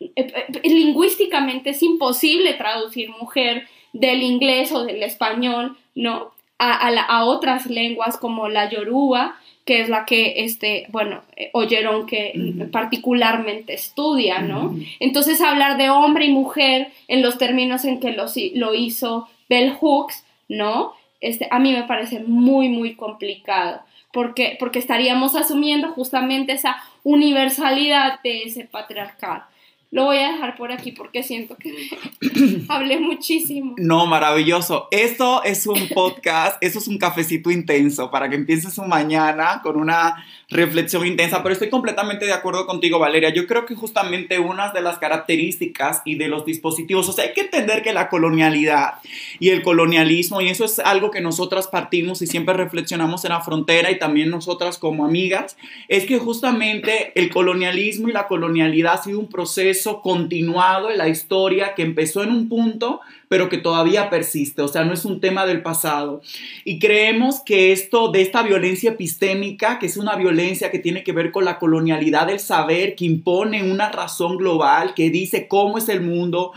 [0.00, 6.32] eh, eh, lingüísticamente es imposible traducir mujer del inglés o del español, ¿no?
[6.58, 12.68] A, otras lenguas como la yoruba, que es la que, este, bueno, eh, oyeron que
[12.70, 14.76] particularmente estudia, ¿no?
[15.00, 19.72] Entonces hablar de hombre y mujer en los términos en que lo, lo hizo Bell
[19.72, 20.92] Hooks, ¿no?
[21.20, 23.80] Este, a mí me parece muy, muy complicado,
[24.12, 29.44] porque, porque estaríamos asumiendo justamente esa universalidad de ese patriarcado.
[29.94, 31.72] Lo voy a dejar por aquí porque siento que
[32.68, 33.76] hablé muchísimo.
[33.78, 34.88] No, maravilloso.
[34.90, 39.76] Esto es un podcast, eso es un cafecito intenso para que empieces su mañana con
[39.76, 40.16] una
[40.54, 43.30] reflexión intensa, pero estoy completamente de acuerdo contigo, Valeria.
[43.30, 47.32] Yo creo que justamente una de las características y de los dispositivos, o sea, hay
[47.32, 48.94] que entender que la colonialidad
[49.40, 53.40] y el colonialismo, y eso es algo que nosotras partimos y siempre reflexionamos en la
[53.40, 55.56] frontera y también nosotras como amigas,
[55.88, 61.08] es que justamente el colonialismo y la colonialidad ha sido un proceso continuado en la
[61.08, 65.20] historia que empezó en un punto, pero que todavía persiste, o sea, no es un
[65.20, 66.22] tema del pasado.
[66.64, 71.12] Y creemos que esto de esta violencia epistémica, que es una violencia que tiene que
[71.12, 75.88] ver con la colonialidad del saber, que impone una razón global, que dice cómo es
[75.88, 76.52] el mundo,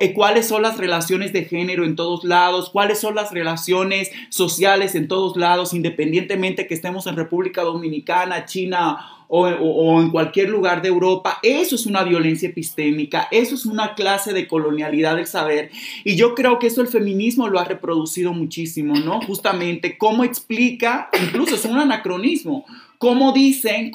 [0.00, 4.94] eh, cuáles son las relaciones de género en todos lados, cuáles son las relaciones sociales
[4.94, 10.88] en todos lados, independientemente que estemos en República Dominicana, China o, en cualquier lugar de
[10.88, 15.70] Europa, eso es una violencia epistémica, eso es una clase de colonialidad del saber.
[16.04, 19.22] Y yo creo que eso el feminismo lo ha reproducido muchísimo, ¿no?
[19.22, 22.66] Justamente, cómo explica, incluso es un anacronismo,
[22.98, 23.90] cómo dicen,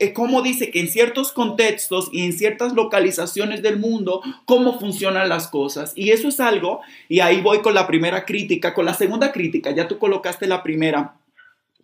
[0.00, 5.28] eh, cómo, dice que en ciertos contextos y en ciertas localizaciones del mundo, cómo funcionan
[5.28, 5.92] las cosas.
[5.94, 9.70] Y eso es algo, y ahí voy con la primera crítica, con la segunda crítica,
[9.70, 11.19] ya tú colocaste la primera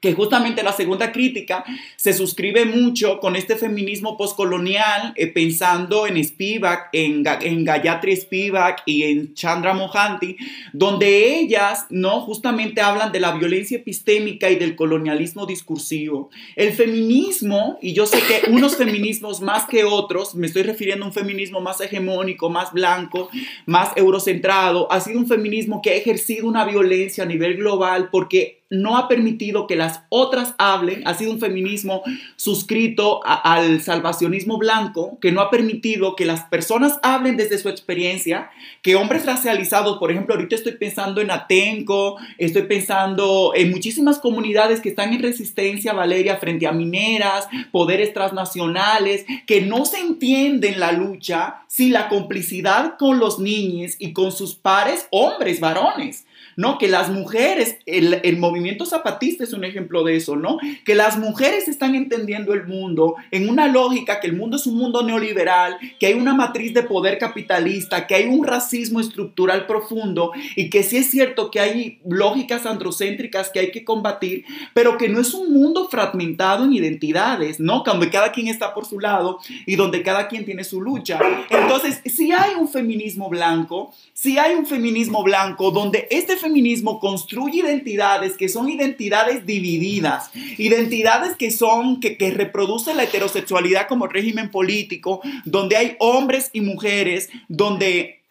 [0.07, 1.65] que justamente la segunda crítica
[1.97, 8.85] se suscribe mucho con este feminismo postcolonial, eh, pensando en Spivak, en, en Gayatri Spivak
[8.87, 10.37] y en Chandra Mohanty,
[10.73, 16.31] donde ellas no justamente hablan de la violencia epistémica y del colonialismo discursivo.
[16.55, 21.09] El feminismo, y yo sé que unos feminismos más que otros, me estoy refiriendo a
[21.09, 23.29] un feminismo más hegemónico, más blanco,
[23.67, 28.61] más eurocentrado, ha sido un feminismo que ha ejercido una violencia a nivel global porque
[28.69, 32.03] no ha permitido que las otras hablen, ha sido un feminismo
[32.35, 38.51] suscrito al salvacionismo blanco, que no ha permitido que las personas hablen desde su experiencia,
[38.83, 44.81] que hombres racializados, por ejemplo, ahorita estoy pensando en Atenco, estoy pensando en muchísimas comunidades
[44.81, 50.93] que están en resistencia, Valeria, frente a mineras, poderes transnacionales, que no se entienden la
[50.93, 56.26] lucha sin la complicidad con los niños y con sus pares hombres, varones.
[56.57, 56.79] ¿No?
[56.79, 60.59] Que las mujeres, el, el, movimiento zapatista es un ejemplo de eso, ¿no?
[60.85, 64.77] Que las mujeres están entendiendo el mundo en una lógica que el mundo es un
[64.77, 70.33] mundo neoliberal, que hay una matriz de poder capitalista, que hay un racismo estructural profundo
[70.57, 75.09] y que sí es cierto que hay lógicas androcéntricas que hay que combatir, pero que
[75.09, 77.83] no es un mundo fragmentado en identidades, ¿no?
[77.85, 81.21] Donde cada quien está por su lado y donde cada quien tiene su lucha.
[81.51, 87.61] Entonces, si hay un feminismo blanco, si hay un feminismo blanco donde este feminismo construye
[87.61, 94.51] identidades que son identidades divididas, identidades que son, que, que reproducen la heterosexualidad como régimen
[94.51, 98.23] político, donde hay hombres y mujeres, donde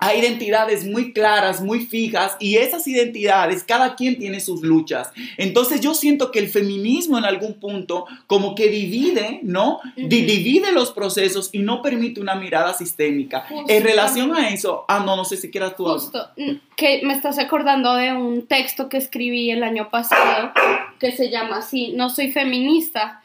[0.00, 5.12] hay identidades muy claras, muy fijas, y esas identidades, cada quien tiene sus luchas.
[5.36, 9.80] Entonces yo siento que el feminismo en algún punto como que divide, ¿no?
[9.96, 13.44] Divide los procesos y no permite una mirada sistémica.
[13.68, 15.84] En relación a eso, ah, no, no sé si quieras tú.
[15.84, 20.52] Justo, mm, que me estás acordando de un texto que escribí el año pasado
[20.98, 23.22] que se llama así, No soy feminista.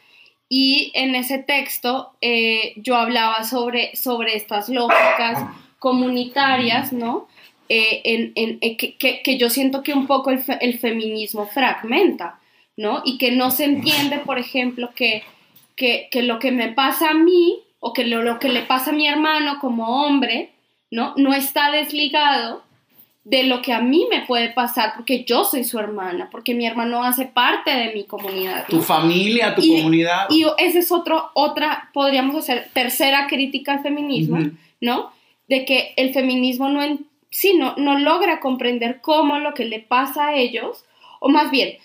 [0.48, 5.42] Y en ese texto eh, yo hablaba sobre, sobre estas lógicas
[5.86, 7.28] comunitarias, ¿no?
[7.68, 12.40] Eh, en, en, eh, que, que, yo siento que un poco el, el, feminismo fragmenta,
[12.76, 13.02] ¿no?
[13.04, 15.22] Y que no se entiende, por ejemplo, que,
[15.76, 18.90] que, que lo que me pasa a mí o que lo, lo, que le pasa
[18.90, 20.50] a mi hermano como hombre,
[20.90, 21.14] ¿no?
[21.16, 22.64] No está desligado
[23.22, 26.66] de lo que a mí me puede pasar porque yo soy su hermana, porque mi
[26.66, 28.66] hermano hace parte de mi comunidad.
[28.68, 30.26] Tu familia, tu comunidad.
[30.30, 34.40] Y esa es otro, otra, podríamos hacer, tercera crítica al feminismo,
[34.80, 35.14] ¿no?
[35.48, 39.80] De que el feminismo no, en, sí, no, no logra comprender cómo lo que le
[39.80, 40.84] pasa a ellos,
[41.20, 41.78] o más bien,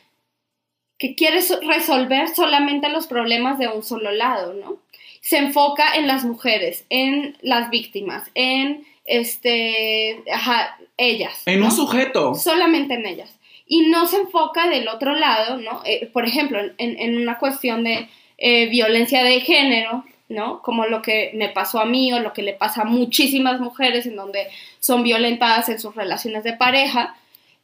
[0.97, 4.77] que quiere resolver solamente los problemas de un solo lado, ¿no?
[5.21, 11.41] Se enfoca en las mujeres, en las víctimas, en este, ajá, ellas.
[11.45, 12.35] En un sujeto.
[12.35, 13.35] Solamente en ellas.
[13.65, 15.81] Y no se enfoca del otro lado, ¿no?
[15.85, 20.61] Eh, por ejemplo, en, en, una cuestión de eh, violencia de género, ¿no?
[20.61, 24.05] Como lo que me pasó a mí o lo que le pasa a muchísimas mujeres
[24.05, 24.47] en donde
[24.79, 27.15] son violentadas en sus relaciones de pareja,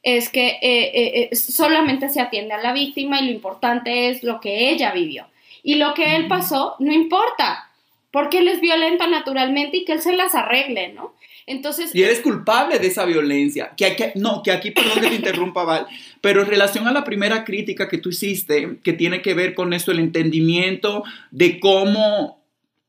[0.02, 4.22] es que eh, eh, eh, solamente se atiende a la víctima y lo importante es
[4.22, 5.26] lo que ella vivió.
[5.62, 7.68] Y lo que él pasó no importa,
[8.10, 11.14] porque él es violenta naturalmente y que él se las arregle, ¿no?
[11.46, 13.72] Entonces, y eres culpable de esa violencia.
[13.74, 15.86] Que, no, que aquí, perdón que te interrumpa, Val,
[16.20, 19.72] pero en relación a la primera crítica que tú hiciste, que tiene que ver con
[19.72, 22.37] esto, el entendimiento de cómo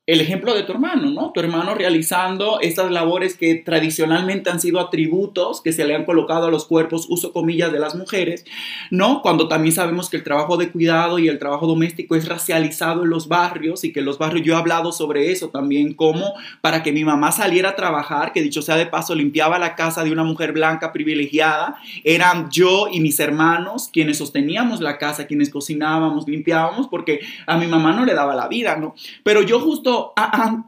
[0.10, 1.32] el ejemplo de tu hermano, ¿no?
[1.32, 6.48] Tu hermano realizando estas labores que tradicionalmente han sido atributos que se le han colocado
[6.48, 8.44] a los cuerpos, uso comillas, de las mujeres,
[8.90, 9.22] ¿no?
[9.22, 13.12] Cuando también sabemos que el trabajo de cuidado y el trabajo doméstico es racializado en
[13.12, 16.92] los barrios y que los barrios, yo he hablado sobre eso también, como para que
[16.92, 20.24] mi mamá saliera a trabajar, que dicho sea de paso, limpiaba la casa de una
[20.24, 26.88] mujer blanca privilegiada, eran yo y mis hermanos quienes sosteníamos la casa, quienes cocinábamos, limpiábamos,
[26.88, 28.96] porque a mi mamá no le daba la vida, ¿no?
[29.24, 29.99] Pero yo justo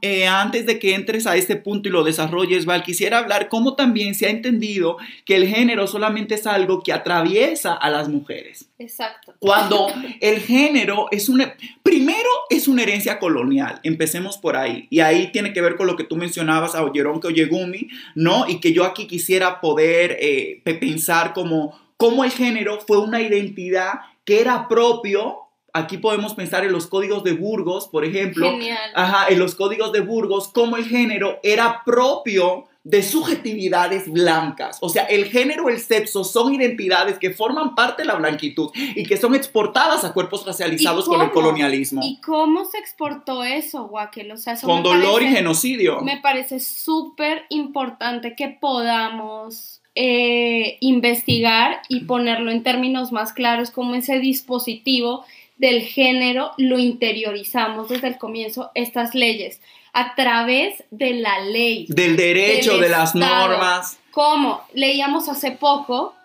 [0.01, 3.75] eh, antes de que entres a este punto y lo desarrolles, Val, quisiera hablar cómo
[3.75, 8.69] también se ha entendido que el género solamente es algo que atraviesa a las mujeres.
[8.79, 9.33] Exacto.
[9.39, 9.87] Cuando
[10.21, 15.53] el género es una, primero es una herencia colonial, empecemos por ahí, y ahí tiene
[15.53, 18.47] que ver con lo que tú mencionabas a Oyeron que Oyegumi, ¿no?
[18.47, 24.01] Y que yo aquí quisiera poder eh, pensar como, cómo el género fue una identidad
[24.25, 25.40] que era propio
[25.73, 28.49] Aquí podemos pensar en los códigos de Burgos, por ejemplo.
[28.49, 28.91] Genial.
[28.95, 34.79] Ajá, en los códigos de Burgos, cómo el género era propio de subjetividades blancas.
[34.81, 39.03] O sea, el género, el sexo son identidades que forman parte de la blanquitud y
[39.05, 42.01] que son exportadas a cuerpos racializados con el colonialismo.
[42.03, 44.31] ¿Y cómo se exportó eso, Guaquel?
[44.31, 46.01] O sea, con dolor y genocidio.
[46.01, 53.93] Me parece súper importante que podamos eh, investigar y ponerlo en términos más claros como
[53.93, 55.23] ese dispositivo
[55.61, 59.61] del género lo interiorizamos desde el comienzo, estas leyes,
[59.93, 61.85] a través de la ley.
[61.87, 63.99] Del derecho, de las normas.
[64.09, 64.63] ¿Cómo?
[64.73, 66.15] Leíamos hace poco,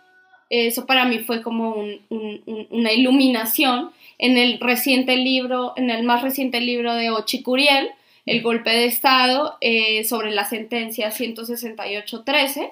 [0.48, 1.76] eso para mí fue como
[2.08, 7.90] una iluminación, en el reciente libro, en el más reciente libro de Ochicuriel,
[8.24, 12.70] El golpe de Estado, eh, sobre la sentencia 168-13,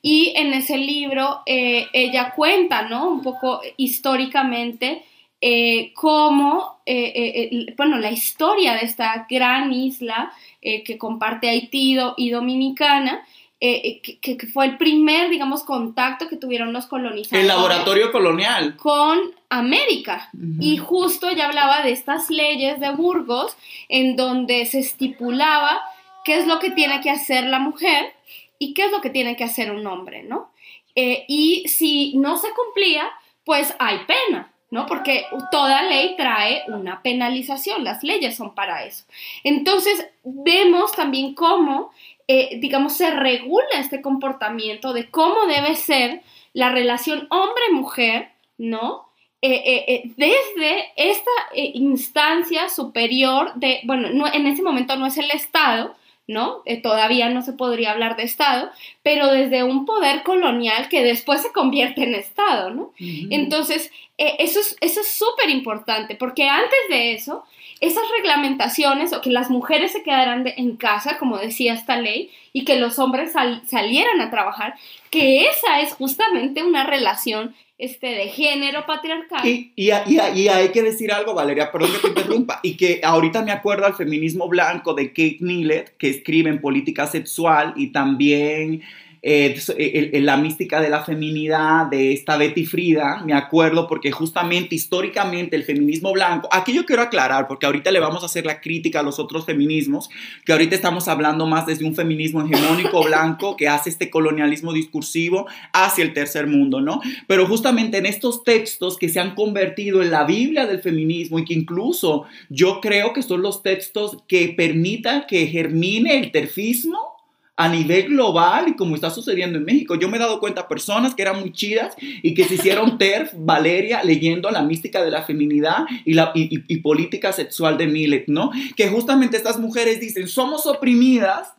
[0.00, 3.08] y en ese libro eh, ella cuenta, ¿no?
[3.08, 5.02] Un poco históricamente
[5.46, 12.30] eh, cómo, eh, eh, bueno, la historia de esta gran isla que comparte Haití y
[12.30, 13.26] Dominicana,
[13.60, 17.42] que, fue el primer, digamos, contacto que tuvieron los colonizadores.
[17.42, 18.76] El laboratorio colonial.
[18.78, 19.18] Con
[19.50, 20.30] América.
[20.58, 23.54] Y justo ella hablaba de estas leyes de Burgos,
[23.90, 25.82] en donde se estipulaba
[26.24, 28.14] qué es lo que tiene que hacer la mujer
[28.58, 30.54] y qué es lo que tiene que hacer un hombre, ¿no?
[30.94, 33.10] eh, y si no se cumplía,
[33.44, 34.86] pues hay pena, ¿no?
[34.86, 39.04] Porque toda ley trae una penalización, las leyes son para eso.
[39.44, 41.90] Entonces, vemos también cómo,
[42.26, 49.08] eh, digamos, se regula este comportamiento de cómo debe ser la relación hombre-mujer, ¿no?
[49.46, 55.94] Eh, desde esta instancia superior de, bueno, no, en ese momento no es el Estado,
[56.26, 56.62] ¿no?
[56.64, 58.70] Eh, todavía no se podría hablar de Estado,
[59.02, 62.92] pero desde un poder colonial que después se convierte en Estado, ¿no?
[62.98, 67.44] Entonces, eh, eso es eso es súper importante, porque antes de eso,
[67.80, 72.64] esas reglamentaciones o que las mujeres se quedaran en casa, como decía esta ley, y
[72.64, 73.32] que los hombres
[73.66, 74.76] salieran a trabajar,
[75.10, 79.46] que esa es justamente una relación este, de género patriarcal.
[79.46, 83.42] Y, y, y, hay que decir algo, Valeria, perdón que te interrumpa, y que ahorita
[83.42, 88.82] me acuerdo al feminismo blanco de Kate Millett, que escribe en política sexual y también
[89.26, 95.56] eh, la mística de la feminidad de esta Betty Frida, me acuerdo, porque justamente históricamente
[95.56, 99.00] el feminismo blanco, aquí yo quiero aclarar, porque ahorita le vamos a hacer la crítica
[99.00, 100.10] a los otros feminismos,
[100.44, 105.46] que ahorita estamos hablando más desde un feminismo hegemónico blanco que hace este colonialismo discursivo
[105.72, 107.00] hacia el tercer mundo, ¿no?
[107.26, 111.46] Pero justamente en estos textos que se han convertido en la Biblia del feminismo y
[111.46, 117.13] que incluso yo creo que son los textos que permitan que germine el terfismo,
[117.56, 119.94] a nivel global y como está sucediendo en México.
[119.94, 123.32] Yo me he dado cuenta personas que eran muy chidas y que se hicieron TERF,
[123.36, 128.50] Valeria, leyendo la mística de la feminidad y, la, y, política sexual de Millet, ¿no?
[128.76, 131.54] Que justamente estas mujeres dicen, somos oprimidas,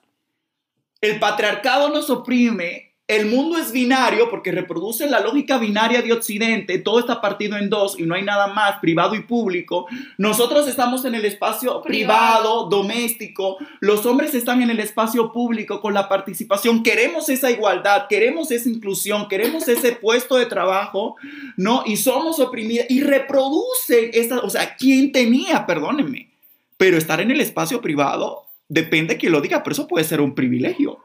[0.99, 6.79] el patriarcado nos oprime, el mundo es binario porque reproduce la lógica binaria de Occidente,
[6.79, 9.85] todo está partido en dos y no hay nada más, privado y público.
[10.17, 15.93] Nosotros estamos en el espacio privado, doméstico, los hombres están en el espacio público con
[15.93, 16.81] la participación.
[16.81, 21.15] Queremos esa igualdad, queremos esa inclusión, queremos ese puesto de trabajo,
[21.57, 21.83] ¿no?
[21.85, 25.67] Y somos oprimidas y reproducen esa, o sea, ¿quién tenía?
[25.67, 26.31] Perdónenme,
[26.77, 30.33] pero estar en el espacio privado depende que lo diga, pero eso puede ser un
[30.33, 30.99] privilegio.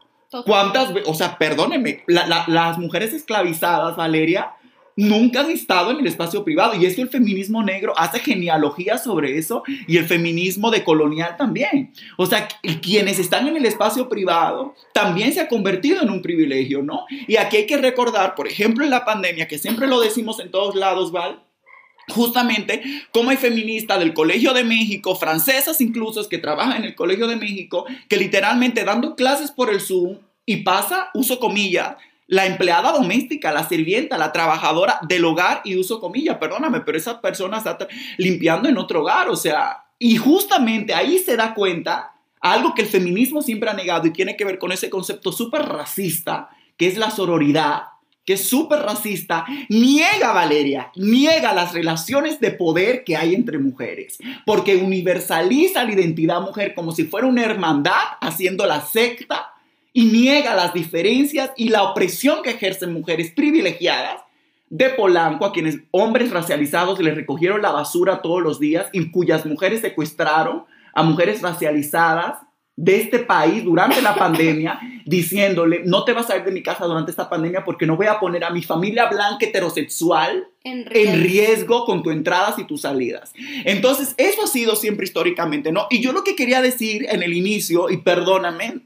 [0.45, 1.09] ¿Cuántas veces?
[1.09, 4.53] O sea, perdóneme, las mujeres esclavizadas, Valeria,
[4.95, 6.75] nunca han estado en el espacio privado.
[6.75, 11.93] Y esto el feminismo negro hace genealogía sobre eso y el feminismo decolonial también.
[12.17, 12.47] O sea,
[12.81, 17.05] quienes están en el espacio privado también se ha convertido en un privilegio, ¿no?
[17.27, 20.51] Y aquí hay que recordar, por ejemplo, en la pandemia, que siempre lo decimos en
[20.51, 21.43] todos lados, Val,
[22.11, 22.81] justamente
[23.11, 27.35] como hay feministas del Colegio de México, francesas incluso, que trabajan en el Colegio de
[27.35, 31.95] México, que literalmente dando clases por el Zoom y pasa, uso comillas,
[32.27, 37.19] la empleada doméstica, la sirvienta, la trabajadora del hogar y uso comillas, perdóname, pero esa
[37.19, 37.77] persona está
[38.17, 42.87] limpiando en otro hogar, o sea, y justamente ahí se da cuenta algo que el
[42.87, 46.97] feminismo siempre ha negado y tiene que ver con ese concepto súper racista, que es
[46.97, 47.83] la sororidad,
[48.25, 54.19] que es súper racista, niega, Valeria, niega las relaciones de poder que hay entre mujeres,
[54.45, 59.53] porque universaliza la identidad mujer como si fuera una hermandad, haciendo la secta,
[59.93, 64.21] y niega las diferencias y la opresión que ejercen mujeres privilegiadas
[64.69, 69.45] de Polanco, a quienes hombres racializados les recogieron la basura todos los días y cuyas
[69.45, 70.63] mujeres secuestraron
[70.93, 72.37] a mujeres racializadas
[72.75, 76.85] de este país durante la pandemia diciéndole, no te vas a ir de mi casa
[76.85, 81.85] durante esta pandemia porque no voy a poner a mi familia blanca heterosexual en riesgo.
[81.85, 83.33] con tus entradas y tus salidas.
[83.65, 85.87] Entonces, eso ha sido siempre históricamente, ¿no?
[85.89, 88.81] Y yo lo que quería decir en el inicio, y perdóname,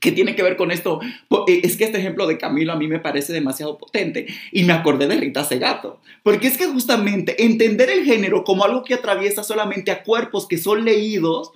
[0.00, 1.00] que tiene que ver con esto,
[1.48, 4.72] eh, es que este ejemplo de Camilo a mí me parece demasiado potente y me
[4.72, 9.42] acordé de Rita Segato, porque es que justamente entender el género como algo que atraviesa
[9.42, 11.52] solamente a cuerpos que son leídos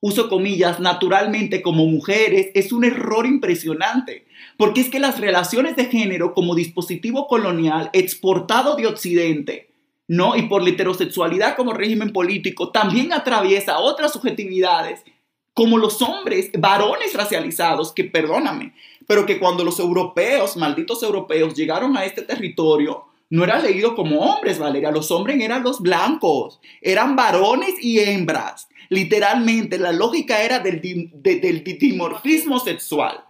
[0.00, 4.26] uso comillas, naturalmente como mujeres, es un error impresionante.
[4.56, 9.70] Porque es que las relaciones de género como dispositivo colonial exportado de Occidente,
[10.08, 10.36] ¿no?
[10.36, 15.04] Y por la heterosexualidad como régimen político, también atraviesa otras subjetividades,
[15.54, 18.74] como los hombres, varones racializados, que perdóname,
[19.06, 24.20] pero que cuando los europeos, malditos europeos, llegaron a este territorio, no era leído como
[24.20, 24.90] hombres, Valeria.
[24.90, 28.68] Los hombres eran los blancos, eran varones y hembras.
[28.90, 33.24] Literalmente, la lógica era del, del dimorfismo sexual.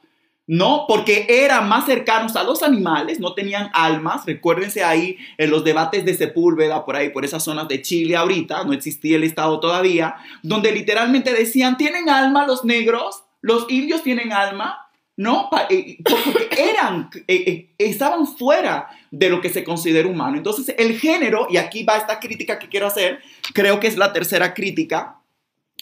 [0.53, 0.87] ¿no?
[0.89, 4.27] Porque eran más cercanos a los animales, no tenían almas.
[4.27, 8.65] Recuérdense ahí en los debates de Sepúlveda, por ahí, por esas zonas de Chile ahorita,
[8.65, 13.23] no existía el Estado todavía, donde literalmente decían, ¿tienen alma los negros?
[13.41, 14.91] ¿Los indios tienen alma?
[15.17, 15.51] ¿no?
[15.69, 20.39] Eh, porque eran, eh, eh, estaban fuera de lo que se considera humano.
[20.39, 23.21] Entonces, el género, y aquí va esta crítica que quiero hacer,
[23.53, 25.20] creo que es la tercera crítica,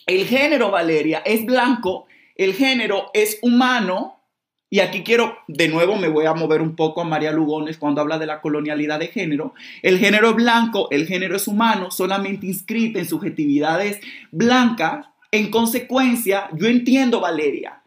[0.09, 4.22] el género, Valeria, es blanco, el género es humano,
[4.70, 8.00] y aquí quiero, de nuevo me voy a mover un poco a María Lugones cuando
[8.00, 9.54] habla de la colonialidad de género.
[9.82, 14.00] El género blanco, el género es humano, solamente inscrito en subjetividades
[14.30, 15.06] blancas.
[15.30, 17.82] En consecuencia, yo entiendo, Valeria,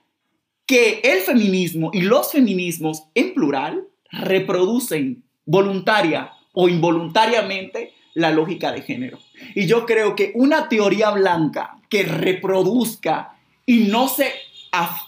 [0.66, 8.82] que el feminismo y los feminismos en plural reproducen voluntaria o involuntariamente la lógica de
[8.82, 9.20] género.
[9.56, 13.36] Y yo creo que una teoría blanca que reproduzca
[13.66, 14.32] y no se,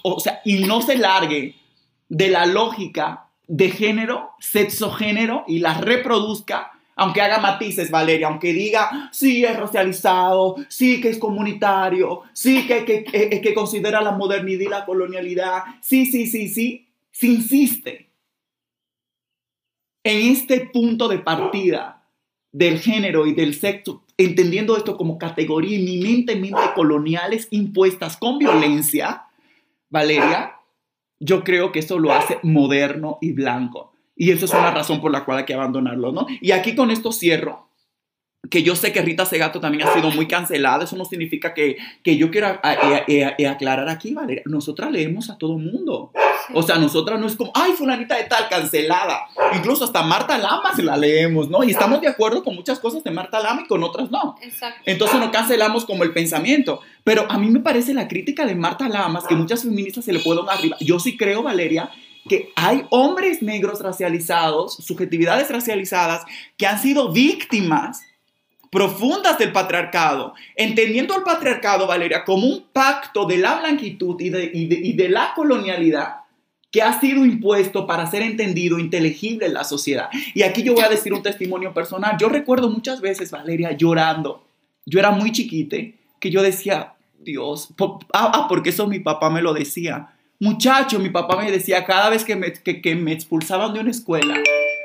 [0.03, 1.55] o sea, y no se largue
[2.09, 9.09] de la lógica de género, sexo-género, y la reproduzca, aunque haga matices, Valeria, aunque diga,
[9.11, 14.61] sí es racializado, sí que es comunitario, sí que, que, que, que considera la modernidad
[14.61, 18.09] y la colonialidad, sí, sí, sí, sí, se insiste
[20.03, 22.03] en este punto de partida
[22.51, 29.23] del género y del sexo, entendiendo esto como categoría eminentemente coloniales impuestas con violencia,
[29.89, 30.55] Valeria,
[31.19, 33.93] yo creo que eso lo hace moderno y blanco.
[34.15, 36.27] Y eso es una razón por la cual hay que abandonarlo, ¿no?
[36.41, 37.67] Y aquí con esto cierro,
[38.49, 41.77] que yo sé que Rita Segato también ha sido muy cancelada, eso no significa que,
[42.03, 42.61] que yo quiera
[43.49, 46.11] aclarar aquí, Valeria, nosotras leemos a todo mundo.
[46.53, 49.27] O sea, nosotras no es como, ay, fulanita de tal, cancelada.
[49.55, 51.63] Incluso hasta Marta Lama se la leemos, ¿no?
[51.63, 54.35] Y estamos de acuerdo con muchas cosas de Marta Lama y con otras no.
[54.41, 54.81] Exacto.
[54.85, 56.81] Entonces no cancelamos como el pensamiento.
[57.05, 60.19] Pero a mí me parece la crítica de Marta Lamas, que muchas feministas se le
[60.19, 60.75] pueden arriba.
[60.81, 61.89] Yo sí creo, Valeria,
[62.27, 66.23] que hay hombres negros racializados, subjetividades racializadas,
[66.57, 68.01] que han sido víctimas
[68.73, 74.51] profundas del patriarcado, entendiendo al patriarcado, Valeria, como un pacto de la blanquitud y de,
[74.53, 76.23] y de, y de la colonialidad
[76.71, 80.09] que ha sido impuesto para ser entendido, inteligible en la sociedad.
[80.33, 82.17] Y aquí yo voy a decir un testimonio personal.
[82.19, 84.43] Yo recuerdo muchas veces, Valeria, llorando.
[84.83, 89.43] Yo era muy chiquite, que yo decía, Dios, ah, ah, porque eso mi papá me
[89.43, 90.09] lo decía.
[90.39, 93.91] Muchacho, mi papá me decía, cada vez que me, que, que me expulsaban de una
[93.91, 94.35] escuela,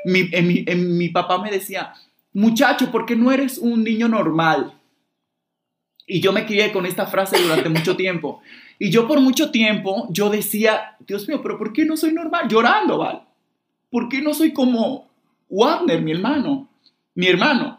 [0.05, 1.93] mi, en mi, en mi papá me decía,
[2.39, 4.73] muchacho, ¿por qué no eres un niño normal?
[6.07, 8.41] Y yo me crié con esta frase durante mucho tiempo.
[8.79, 12.47] Y yo por mucho tiempo, yo decía, Dios mío, pero ¿por qué no soy normal?
[12.47, 13.19] Llorando, ¿vale?
[13.91, 15.09] ¿Por qué no soy como
[15.49, 16.69] Wagner, mi hermano?
[17.13, 17.78] Mi hermano.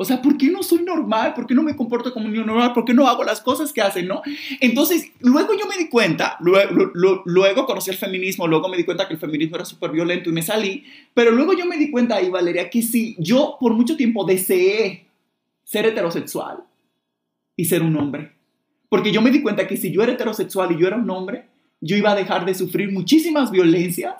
[0.00, 1.34] O sea, ¿por qué no soy normal?
[1.34, 2.72] ¿Por qué no me comporto como un normal?
[2.72, 4.22] ¿Por qué no hago las cosas que hacen, no?
[4.60, 8.84] Entonces, luego yo me di cuenta, luego, luego, luego conocí el feminismo, luego me di
[8.84, 10.84] cuenta que el feminismo era súper violento y me salí,
[11.14, 15.08] pero luego yo me di cuenta ahí, Valeria, que si yo por mucho tiempo deseé
[15.64, 16.62] ser heterosexual,
[17.58, 18.32] y ser un hombre.
[18.88, 21.46] Porque yo me di cuenta que si yo era heterosexual y yo era un hombre,
[21.82, 24.14] yo iba a dejar de sufrir muchísimas violencias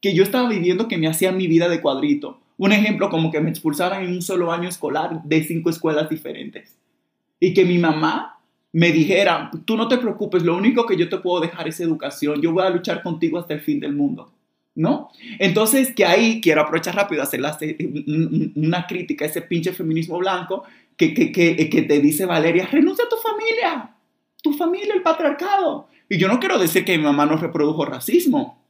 [0.00, 2.38] que yo estaba viviendo que me hacían mi vida de cuadrito.
[2.56, 6.78] Un ejemplo como que me expulsaran en un solo año escolar de cinco escuelas diferentes.
[7.40, 8.38] Y que mi mamá
[8.72, 12.42] me dijera, tú no te preocupes, lo único que yo te puedo dejar es educación,
[12.42, 14.32] yo voy a luchar contigo hasta el fin del mundo.
[14.76, 15.10] ¿No?
[15.38, 17.40] Entonces, que ahí quiero aprovechar rápido, hacer
[18.56, 20.64] una crítica a ese pinche feminismo blanco
[20.96, 23.94] que, que, que, te dice Valeria, renuncia a tu familia,
[24.42, 25.86] tu familia, el patriarcado.
[26.08, 28.64] Y yo no quiero decir que mi mamá no reprodujo racismo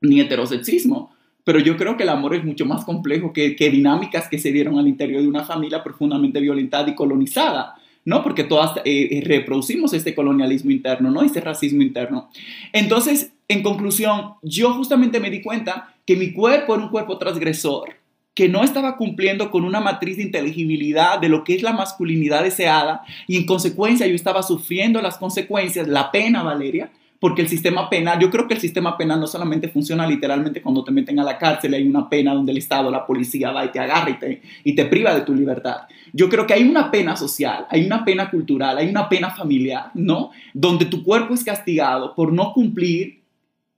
[0.00, 1.13] ni heterosexismo,
[1.44, 4.78] pero yo creo que el amor es mucho más complejo que, dinámicas que se dieron
[4.78, 7.74] al interior de una familia profundamente violentada y colonizada,
[8.06, 8.22] ¿no?
[8.22, 11.22] Porque todas eh, reproducimos este colonialismo interno, ¿no?
[11.22, 12.30] Este racismo interno.
[12.72, 17.90] Entonces, en conclusión, yo justamente me di cuenta que mi cuerpo era un cuerpo transgresor,
[18.34, 22.42] que no estaba cumpliendo con una matriz de inteligibilidad de lo que es la masculinidad
[22.42, 26.90] deseada y en consecuencia yo estaba sufriendo las consecuencias, la pena, Valeria,
[27.24, 30.84] porque el sistema penal, yo creo que el sistema penal no solamente funciona literalmente cuando
[30.84, 33.72] te meten a la cárcel hay una pena donde el Estado, la policía va y
[33.72, 35.88] te agarra y te, y te priva de tu libertad.
[36.12, 39.90] Yo creo que hay una pena social, hay una pena cultural, hay una pena familiar,
[39.94, 40.32] ¿no?
[40.52, 43.24] Donde tu cuerpo es castigado por no cumplir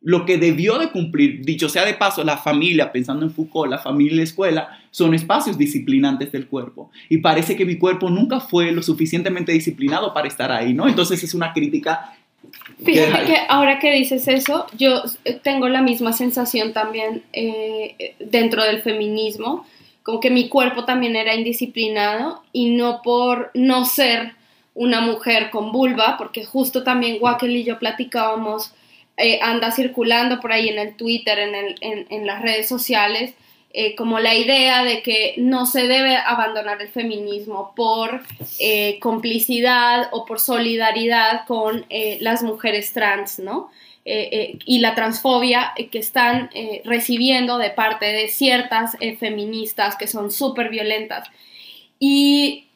[0.01, 3.79] lo que debió de cumplir, dicho sea de paso, la familia, pensando en Foucault, la
[3.79, 6.91] familia la escuela, son espacios disciplinantes del cuerpo.
[7.09, 10.87] Y parece que mi cuerpo nunca fue lo suficientemente disciplinado para estar ahí, ¿no?
[10.87, 12.16] Entonces es una crítica.
[12.85, 15.03] Fíjate que, ahora que dices eso, yo
[15.43, 19.67] tengo la misma sensación también eh, dentro del feminismo,
[20.03, 24.35] como que mi cuerpo también era indisciplinado y no por no ser
[24.75, 28.73] una mujer con vulva, porque justo también Wackel y yo platicábamos
[29.17, 33.35] eh, anda circulando por ahí en el Twitter, en, el, en, en las redes sociales,
[33.73, 38.23] eh, como la idea de que no se debe abandonar el feminismo por
[38.59, 43.71] eh, complicidad o por solidaridad con eh, las mujeres trans, ¿no?
[44.09, 46.49] y la transfobia que están
[46.85, 51.29] recibiendo de parte de ciertas feministas que son súper violentas.
[51.99, 52.69] Y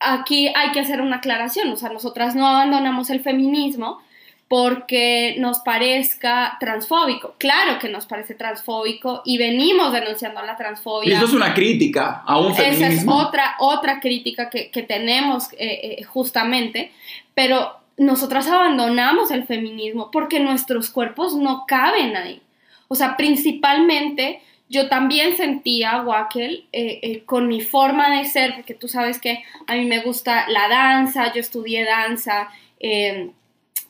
[0.00, 4.02] aquí hay que hacer una aclaración, o sea, nosotras no abandonamos el feminismo,
[4.48, 7.34] porque nos parezca transfóbico.
[7.38, 11.10] Claro que nos parece transfóbico y venimos denunciando la transfobia.
[11.10, 12.86] Y eso es una crítica a un feminismo.
[12.86, 16.92] Esa es otra, otra crítica que, que tenemos eh, eh, justamente,
[17.34, 22.42] pero nosotras abandonamos el feminismo porque nuestros cuerpos no caben ahí.
[22.88, 28.74] O sea, principalmente yo también sentía, Wackel, eh, eh, con mi forma de ser, porque
[28.74, 32.48] tú sabes que a mí me gusta la danza, yo estudié danza
[32.80, 33.30] eh,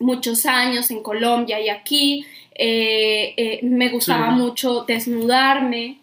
[0.05, 2.27] muchos años en Colombia y aquí,
[2.59, 5.99] me gustaba mucho desnudarme.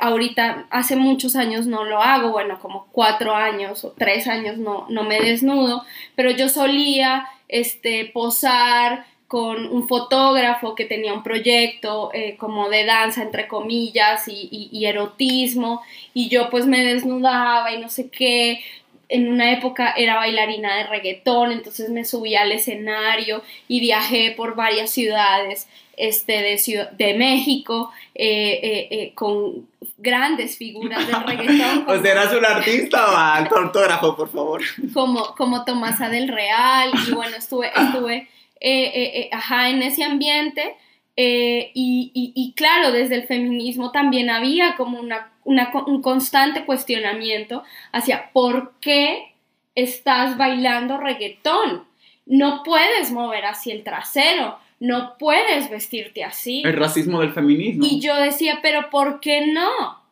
[0.00, 4.86] ahorita, hace muchos años no lo hago, bueno, como cuatro años o tres años no,
[4.90, 5.84] no me desnudo,
[6.14, 12.84] pero yo solía este, posar, con un fotógrafo que tenía un proyecto eh, como de
[12.84, 15.82] danza, entre comillas, y, erotismo,
[16.14, 18.60] y yo pues me desnudaba y no sé qué.
[19.08, 24.56] En una época era bailarina de reggaetón, entonces me subí al escenario y viajé por
[24.56, 31.84] varias ciudades este, de, ciudad, de México eh, eh, con grandes figuras del reggaetón.
[31.88, 34.62] ¿O serás un artista o al fotógrafo, por favor?
[34.92, 38.28] Como, como Tomasa del Real, y bueno, estuve, estuve
[38.60, 40.76] eh, eh, eh, ajá, en ese ambiente.
[41.18, 49.32] Y, claro, desde el feminismo también había como una, un constante cuestionamiento hacia por qué
[49.74, 51.84] estás bailando reggaetón.
[52.26, 56.62] No puedes mover así el trasero, no puedes vestirte así.
[56.64, 57.86] El racismo del feminismo.
[57.88, 60.04] Y yo decía, pero ¿por qué no?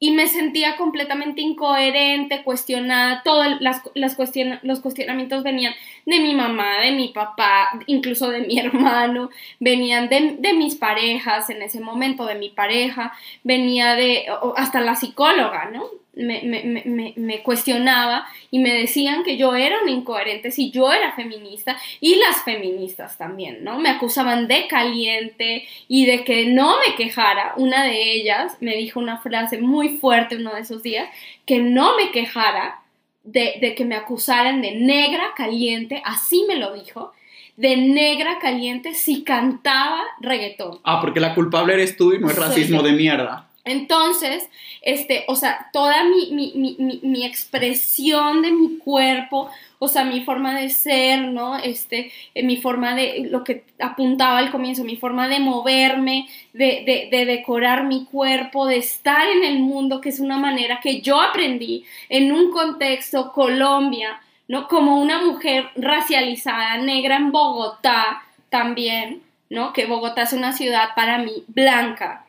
[0.00, 4.16] Y me sentía completamente incoherente, cuestionada, todos las, las
[4.62, 5.74] los cuestionamientos venían
[6.06, 11.50] de mi mamá, de mi papá, incluso de mi hermano, venían de, de mis parejas
[11.50, 14.26] en ese momento, de mi pareja, venía de
[14.56, 15.84] hasta la psicóloga, ¿no?
[16.18, 20.92] Me, me, me, me, cuestionaba y me decían que yo era una incoherente si yo
[20.92, 23.78] era feminista y las feministas también, ¿no?
[23.78, 27.54] Me acusaban de caliente y de que no me quejara.
[27.56, 31.08] Una de ellas me dijo una frase muy fuerte uno de esos días,
[31.46, 32.80] que no me quejara
[33.22, 37.12] de, de que me acusaran de negra caliente, así me lo dijo
[37.58, 40.78] de negra caliente si cantaba reggaetón.
[40.84, 43.48] Ah, porque la culpable eres tú y no es racismo de mierda.
[43.64, 44.48] Entonces,
[44.82, 50.22] este, o sea, toda mi, mi, mi, mi, expresión de mi cuerpo, o sea, mi
[50.24, 51.56] forma de ser, ¿no?
[51.58, 56.82] Este, eh, mi forma de, lo que apuntaba al comienzo, mi forma de moverme, de,
[56.86, 61.00] de, de, decorar mi cuerpo, de estar en el mundo, que es una manera que
[61.02, 64.66] yo aprendí en un contexto Colombia, ¿no?
[64.68, 69.72] Como una mujer racializada, negra en Bogotá también, ¿no?
[69.72, 72.24] Que Bogotá es una ciudad para mí blanca,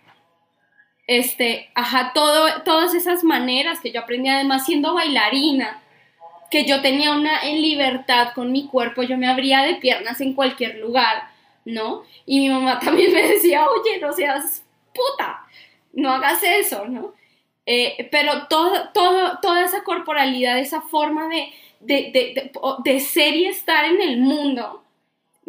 [1.10, 5.82] este, ajá, todo, todas esas maneras que yo aprendí además siendo bailarina,
[6.51, 10.36] que yo tenía una en libertad con mi cuerpo, yo me abría de piernas en
[10.36, 11.32] cualquier lugar,
[11.66, 12.03] ¿no?
[12.28, 15.47] Y mi mamá también me decía, oye, no seas puta,
[15.93, 17.16] no hagas eso, ¿no?
[17.66, 21.49] Eh, pero todo, todo, toda esa corporalidad, esa forma de,
[21.80, 22.51] de, de,
[22.84, 24.84] de ser y estar en el mundo,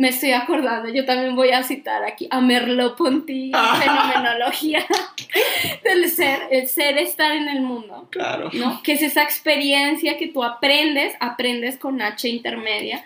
[0.00, 4.82] me estoy acordando, yo también voy a citar aquí a Merleau-Ponty, fenomenología
[5.84, 8.08] del ser, el ser estar en el mundo.
[8.08, 8.48] Claro.
[8.54, 8.82] ¿no?
[8.82, 13.04] Que es esa experiencia que tú aprendes, aprendes con H intermedia,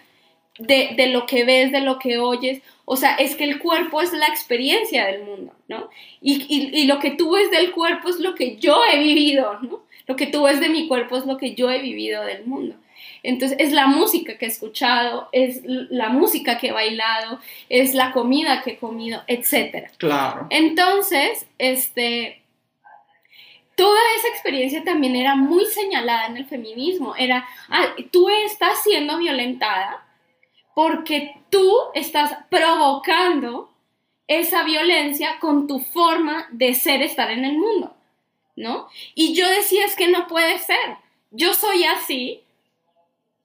[0.60, 2.62] de, de, lo que ves, de lo que oyes.
[2.84, 5.90] O sea, es que el cuerpo es la experiencia del mundo, ¿no?
[6.20, 9.58] Y, y, y lo que tú ves del cuerpo es lo que yo he vivido,
[9.62, 9.82] ¿no?
[10.06, 12.76] Lo que tú ves de mi cuerpo es lo que yo he vivido del mundo.
[13.24, 18.12] Entonces es la música que he escuchado, es la música que he bailado, es la
[18.12, 19.88] comida que he comido, etc.
[19.96, 20.46] Claro.
[20.50, 22.42] Entonces, este,
[23.76, 27.16] toda esa experiencia también era muy señalada en el feminismo.
[27.16, 30.06] Era, ah, tú estás siendo violentada
[30.74, 33.70] porque tú estás provocando
[34.26, 37.96] esa violencia con tu forma de ser, estar en el mundo,
[38.54, 38.88] ¿no?
[39.14, 40.98] Y yo decía, es que no puede ser.
[41.30, 42.43] Yo soy así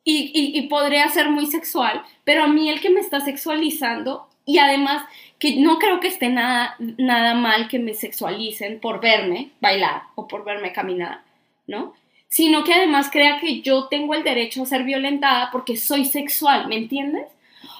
[0.03, 5.05] y, podría ser muy sexual, pero a mí el que me está sexualizando y además
[5.37, 10.27] que no creo que esté nada, nada mal que me sexualicen por verme bailar o
[10.27, 11.21] por verme caminar,
[11.67, 11.93] ¿no?
[12.27, 16.67] Sino que además crea que yo tengo el derecho a ser violentada porque soy sexual,
[16.67, 17.27] ¿me entiendes?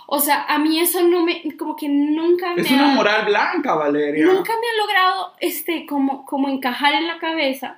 [0.07, 2.61] O sea, a mí eso no me, como que nunca me...
[2.61, 4.25] Es una moral blanca, Valeria.
[4.25, 7.77] Nunca me ha logrado, este, como, como encajar en la cabeza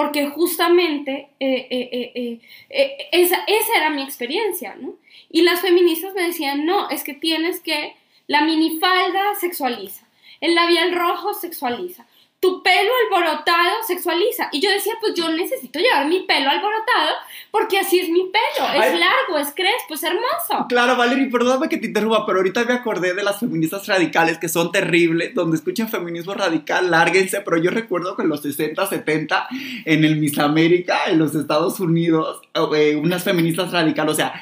[0.00, 2.40] porque justamente eh, eh,
[2.70, 4.94] eh, esa, esa, era mi experiencia, ¿no?
[5.30, 7.94] Y las feministas me decían, no, es que tienes que,
[8.26, 10.06] la minifalda sexualiza,
[10.40, 12.06] el labial rojo sexualiza,
[12.40, 14.48] tu pelo alborotado sexualiza.
[14.50, 17.16] Y yo decía, pues yo necesito llevar mi pelo alborotado
[17.50, 18.66] porque así es mi pelo.
[18.82, 20.66] Es largo, es crespo, es hermoso.
[20.68, 24.48] Claro, Valerie, perdóname que te interrumpa, pero ahorita me acordé de las feministas radicales que
[24.48, 29.48] son terribles, donde escuchan feminismo radical, lárguense, pero yo recuerdo que en los 60, 70,
[29.84, 32.40] en el Miss América, en los Estados Unidos,
[32.74, 34.32] eh, unas feministas radicales, o sea,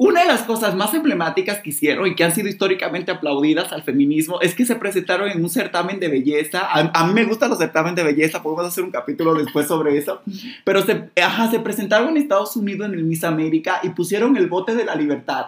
[0.00, 3.82] una de las cosas más emblemáticas que hicieron y que han sido históricamente aplaudidas al
[3.82, 6.60] feminismo es que se presentaron en un certamen de belleza.
[6.60, 9.98] A, a mí me gustan los certámenes de belleza, podemos hacer un capítulo después sobre
[9.98, 10.22] eso.
[10.64, 14.46] Pero se, ajá, se presentaron en Estados Unidos en el Miss América y pusieron el
[14.46, 15.46] bote de la libertad.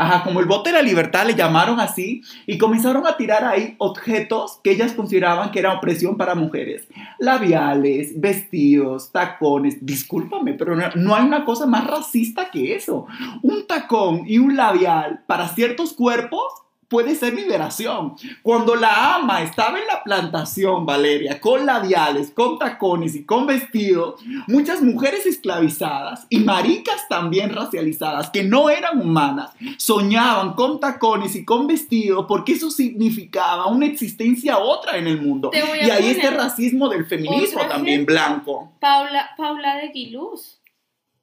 [0.00, 3.74] Ajá, como el bote de la libertad le llamaron así y comenzaron a tirar ahí
[3.78, 6.86] objetos que ellas consideraban que era opresión para mujeres.
[7.18, 9.84] Labiales, vestidos, tacones.
[9.84, 13.08] Discúlpame, pero no, no hay una cosa más racista que eso.
[13.42, 16.44] Un tacón y un labial para ciertos cuerpos
[16.88, 18.14] puede ser liberación.
[18.42, 24.16] Cuando la ama estaba en la plantación, Valeria, con labiales, con tacones y con vestido,
[24.46, 31.44] muchas mujeres esclavizadas y maricas también racializadas, que no eran humanas, soñaban con tacones y
[31.44, 35.50] con vestido porque eso significaba una existencia otra en el mundo.
[35.54, 38.72] Y ahí este racismo del feminismo también blanco.
[38.80, 40.60] Paula, Paula de Guiluz.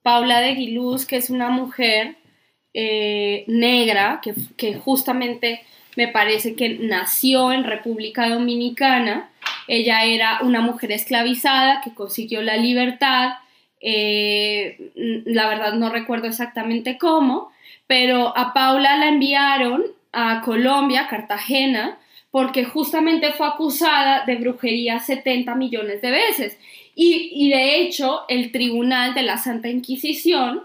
[0.03, 2.17] Paula de Guiluz, que es una mujer
[2.77, 4.21] eh, negra,
[4.57, 5.61] que, justamente
[5.95, 9.29] me parece que nació en República Dominicana.
[9.69, 13.35] Ella era una mujer esclavizada que consiguió la libertad.
[13.79, 14.91] eh,
[15.25, 17.51] la verdad no recuerdo exactamente cómo,
[17.87, 21.97] pero a Paula la enviaron a Colombia, Cartagena,
[22.31, 26.57] porque justamente fue acusada de brujería 70 millones de veces.
[26.93, 30.63] Y de hecho, el tribunal de la Santa Inquisición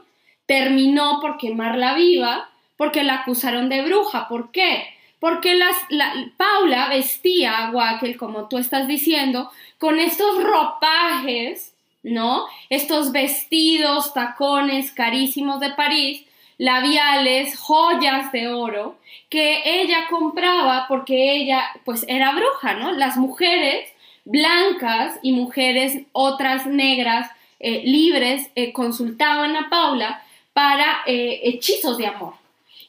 [0.50, 4.26] terminó por quemarla viva porque la acusaron de bruja.
[4.26, 4.82] ¿Por qué?
[5.20, 9.48] Porque las, la, Paula vestía a Wackel, como tú estás diciendo,
[9.78, 11.72] con estos ropajes,
[12.02, 12.46] ¿no?
[12.68, 16.24] Estos vestidos, tacones carísimos de París,
[16.58, 18.98] labiales, joyas de oro,
[19.28, 22.90] que ella compraba porque ella, pues, era bruja, ¿no?
[22.90, 23.88] Las mujeres
[24.24, 27.30] blancas y mujeres otras negras
[27.60, 32.34] eh, libres eh, consultaban a Paula para eh, hechizos de amor.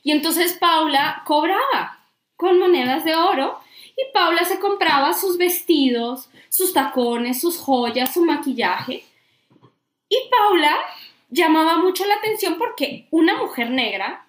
[0.03, 1.99] Y entonces Paula cobraba
[2.35, 3.59] con monedas de oro
[3.95, 9.05] y Paula se compraba sus vestidos, sus tacones, sus joyas, su maquillaje.
[10.09, 10.75] Y Paula
[11.29, 14.25] llamaba mucho la atención porque una mujer negra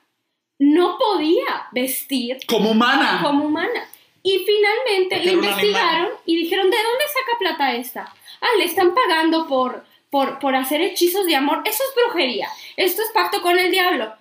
[0.58, 3.20] no podía vestir Como humana.
[3.22, 3.88] como humana.
[4.22, 8.14] Y finalmente le investigaron y dijeron, ¿de dónde saca plata esta?
[8.40, 11.62] Ah, le están pagando por, por, por hacer hechizos de amor.
[11.64, 12.46] Eso es brujería.
[12.76, 14.12] Esto es pacto con el diablo.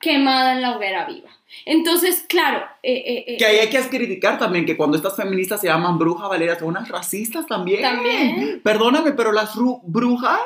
[0.00, 1.28] Quemada en la hoguera viva.
[1.66, 5.60] Entonces, claro, eh, eh, eh, Que ahí hay que criticar también que cuando estas feministas
[5.60, 7.82] se llaman brujas, Valeria, son unas racistas también.
[7.82, 8.60] También.
[8.62, 10.40] Perdóname, pero las ru- brujas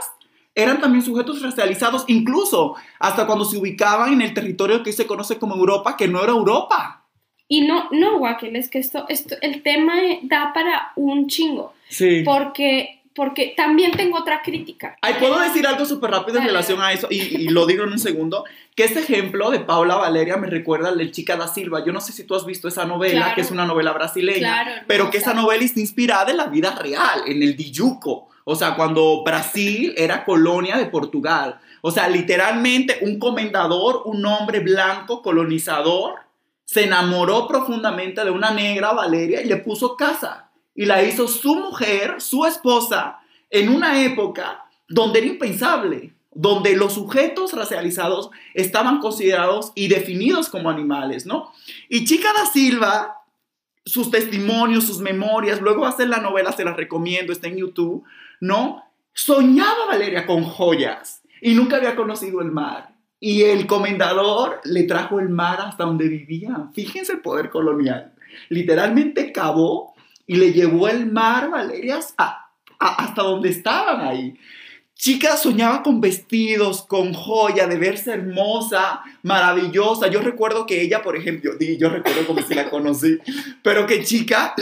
[0.54, 5.38] eran también sujetos racializados, incluso hasta cuando se ubicaban en el territorio que se conoce
[5.38, 7.04] como Europa, que no era Europa.
[7.46, 11.74] y no, no, Wakel, es que esto, esto, el tema eh, da para un chingo.
[11.90, 12.22] Sí.
[12.24, 14.96] Porque, porque también tengo otra crítica.
[15.00, 17.06] Ay, ¿puedo decir algo súper rápido en relación a eso?
[17.10, 18.44] Y, y lo digo en un segundo.
[18.74, 21.84] Que este ejemplo de Paula Valeria me recuerda al de Chica da Silva.
[21.84, 23.34] Yo no sé si tú has visto esa novela, Claro.
[23.36, 26.74] que es una novela brasileña, Claro, pero que esa novela está inspirada en la vida
[26.74, 28.28] real, en el Dijuco.
[28.44, 31.60] O sea, cuando Brasil era colonia de Portugal.
[31.82, 36.14] O sea, literalmente un comendador, un hombre blanco colonizador,
[36.64, 40.50] se enamoró profundamente de una negra, Valeria, y le puso casa.
[40.74, 43.20] Y la hizo su mujer, su esposa,
[43.50, 50.68] en una época donde era impensable, donde los sujetos racializados estaban considerados y definidos como
[50.68, 51.52] animales, ¿no?
[51.88, 53.18] Y Chica da Silva,
[53.84, 58.04] sus testimonios, sus memorias, luego hacer la novela, se la recomiendo, está en YouTube,
[58.40, 58.82] ¿no?
[59.12, 62.94] Soñaba Valeria con joyas y nunca había conocido el mar.
[63.20, 66.68] Y el comendador le trajo el mar hasta donde vivía.
[66.74, 68.12] Fíjense el poder colonial.
[68.48, 69.93] Literalmente cavó
[70.26, 72.00] y le llevó el mar, Valeria,
[72.78, 74.34] hasta donde estaban ahí.
[74.96, 80.06] Chica soñaba con vestidos, con joya, de verse hermosa, maravillosa.
[80.08, 83.18] Yo recuerdo que ella, por ejemplo, yo recuerdo como si la conocí,
[83.62, 84.54] pero que chica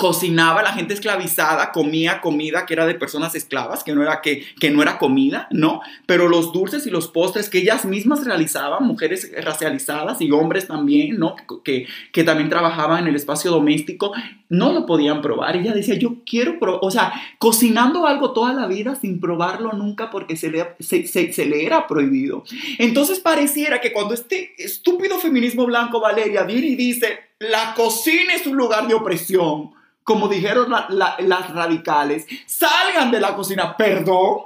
[0.00, 4.46] cocinaba, la gente esclavizada comía comida que era de personas esclavas, que no era, que,
[4.58, 5.82] que no era comida, ¿no?
[6.06, 11.18] Pero los dulces y los postres que ellas mismas realizaban, mujeres racializadas y hombres también,
[11.18, 11.36] ¿no?
[11.62, 14.12] Que, que también trabajaban en el espacio doméstico,
[14.48, 15.56] no lo podían probar.
[15.56, 20.08] Ella decía, yo quiero probar, o sea, cocinando algo toda la vida sin probarlo nunca
[20.10, 22.42] porque se le, se, se- le era prohibido.
[22.78, 28.46] Entonces pareciera que cuando este estúpido feminismo blanco, Valeria, viene y dice, la cocina es
[28.46, 29.72] un lugar de opresión,
[30.10, 34.40] como dijeron las radicales, salgan de la cocina, perdón.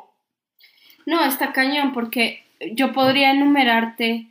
[1.06, 4.26] No, está cañón, porque yo podría enumerarte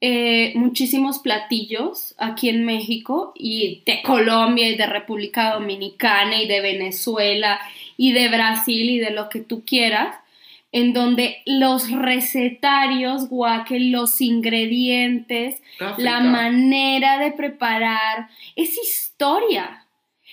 [0.00, 6.60] eh, muchísimos platillos aquí en México y de Colombia y de República Dominicana y de
[6.60, 7.58] Venezuela
[7.96, 10.14] y de Brasil y de lo que tú quieras,
[10.70, 15.60] en donde los recetarios, guaque, los ingredientes,
[15.96, 19.79] la manera de preparar, es historia,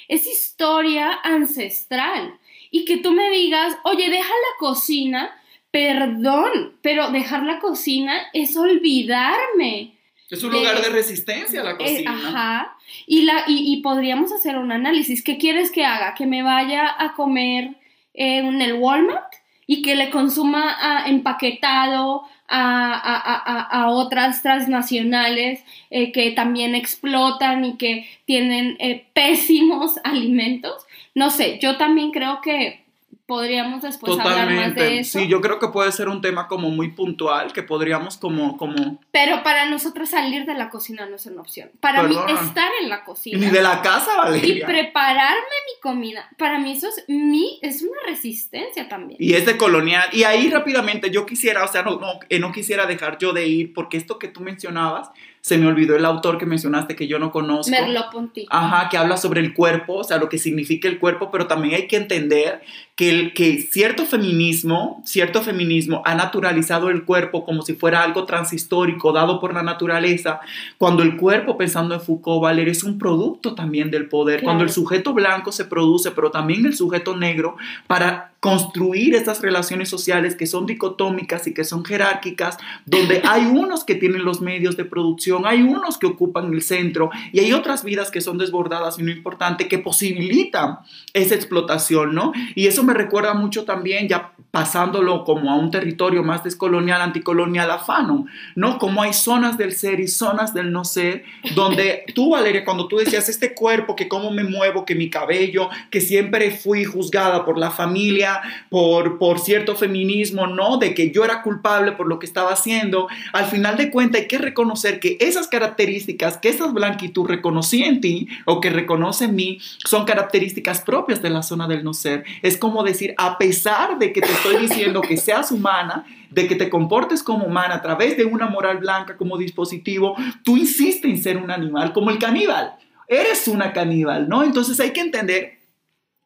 [0.07, 2.39] es historia ancestral.
[2.69, 5.37] Y que tú me digas, oye, deja la cocina
[5.71, 9.97] Perdón, pero dejar la cocina es olvidarme.
[10.29, 12.11] Es un lugar de resistencia la eh, cocina.
[12.11, 12.77] ajá.
[13.05, 15.23] Y, la, y, podríamos hacer un análisis.
[15.23, 16.15] ¿Qué quieres que haga?
[16.15, 17.75] ¿Que me vaya a comer
[18.13, 19.33] en el Walmart
[19.67, 28.07] y que le consuma ah, empaquetado a, otras transnacionales eh, que también explotan y que
[28.25, 30.85] tienen eh, pésimos alimentos?
[31.15, 32.86] No sé, yo también creo que
[33.27, 35.19] podríamos después hablar más de eso.
[35.19, 38.99] Sí, yo creo que puede ser un tema como muy puntual, que podríamos como, como...
[39.11, 41.69] Pero para nosotros salir de la cocina no es una opción.
[41.81, 43.37] Para mí estar en la cocina.
[43.37, 44.55] Ni de la casa, Valeria.
[44.55, 46.29] Y prepararme mi comida.
[46.37, 49.17] Para mí eso es, mi, es una resistencia también.
[49.21, 50.07] Y es de colonial.
[50.13, 53.45] Y ahí rápidamente yo quisiera, o sea, no, no, eh, no quisiera dejar yo de
[53.45, 55.11] ir, porque esto que tú mencionabas,
[55.41, 57.71] se me olvidó el autor que mencionaste que yo no conozco.
[57.71, 58.47] Merleau-Ponty.
[58.49, 61.75] Ajá, que habla sobre el cuerpo, o sea, lo que significa el cuerpo, pero también
[61.75, 62.61] hay que entender
[62.97, 68.25] que, el, que cierto feminismo, cierto feminismo ha naturalizado el cuerpo como si fuera algo
[68.25, 70.39] transhistórico dado por la naturaleza,
[70.77, 74.71] cuando el cuerpo, pensando en Foucault, Valer, es un producto también del poder, cuando el
[74.71, 80.47] sujeto blanco se produce, pero también el sujeto negro, para construir estas relaciones sociales que
[80.47, 85.45] son dicotómicas y que son jerárquicas, donde hay unos que tienen los medios de producción,
[85.45, 89.11] hay unos que ocupan el centro y hay otras vidas que son desbordadas y no
[89.11, 90.77] importante que posibilitan
[91.13, 92.31] esa explotación, ¿no?
[92.55, 97.69] Y eso me recuerda mucho también, ya pasándolo como a un territorio más descolonial, anticolonial,
[97.69, 98.79] afano, ¿no?
[98.79, 102.97] Como hay zonas del ser y zonas del no ser, donde tú, Valeria, cuando tú
[102.97, 107.57] decías este cuerpo, que cómo me muevo, que mi cabello, que siempre fui juzgada por
[107.57, 108.36] la familia,
[108.69, 110.77] por, por cierto feminismo, ¿no?
[110.77, 113.07] De que yo era culpable por lo que estaba haciendo.
[113.33, 118.01] Al final de cuentas hay que reconocer que esas características que esas blanquitud reconocí en
[118.01, 122.23] ti o que reconoce en mí son características propias de la zona del no ser.
[122.41, 126.55] Es como decir, a pesar de que te estoy diciendo que seas humana, de que
[126.55, 131.21] te comportes como humana a través de una moral blanca como dispositivo, tú insistes en
[131.21, 132.73] ser un animal, como el caníbal.
[133.07, 134.43] Eres una caníbal, ¿no?
[134.43, 135.56] Entonces hay que entender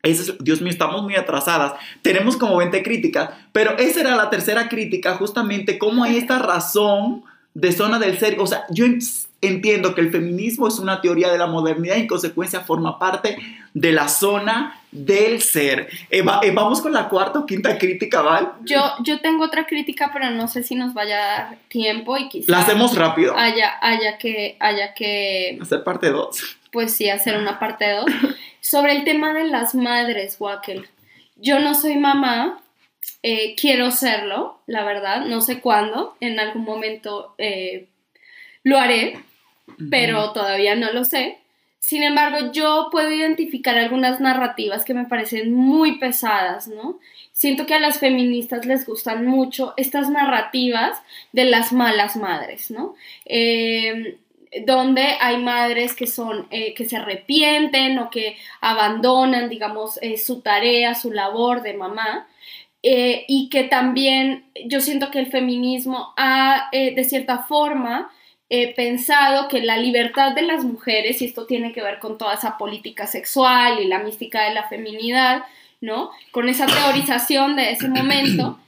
[0.03, 1.73] Dios mío, estamos muy atrasadas.
[2.01, 7.23] Tenemos como 20 críticas, pero esa era la tercera crítica, justamente cómo hay esta razón
[7.53, 8.39] de zona del ser.
[8.39, 8.85] O sea, yo
[9.41, 13.37] entiendo que el feminismo es una teoría de la modernidad y en consecuencia forma parte
[13.73, 15.89] de la zona del ser.
[16.09, 18.47] Eh, vamos con la cuarta o quinta crítica, ¿vale?
[18.61, 22.29] Yo, yo tengo otra crítica, pero no sé si nos vaya a dar tiempo y
[22.29, 22.49] quizás...
[22.49, 23.35] La hacemos rápido.
[23.35, 24.57] Haya, haya que...
[24.59, 26.57] Haya que hacer parte 2.
[26.71, 28.05] Pues sí, hacer una parte 2.
[28.61, 30.87] Sobre el tema de las madres, Wackel.
[31.35, 32.61] Yo no soy mamá,
[33.23, 37.87] eh, quiero serlo, la verdad, no sé cuándo, en algún momento eh,
[38.63, 39.19] lo haré,
[39.89, 41.39] pero todavía no lo sé.
[41.79, 46.99] Sin embargo, yo puedo identificar algunas narrativas que me parecen muy pesadas, ¿no?
[47.31, 51.01] Siento que a las feministas les gustan mucho estas narrativas
[51.31, 52.93] de las malas madres, ¿no?
[53.25, 54.19] Eh,
[54.65, 60.41] donde hay madres que son, eh, que se arrepienten o que abandonan, digamos, eh, su
[60.41, 62.27] tarea, su labor de mamá.
[62.83, 68.11] Eh, y que también yo siento que el feminismo ha, de cierta forma,
[68.75, 72.57] pensado que la libertad de las mujeres, y esto tiene que ver con toda esa
[72.57, 75.43] política sexual y la mística de la feminidad,
[75.79, 76.11] ¿no?
[76.31, 78.59] Con esa teorización de ese momento,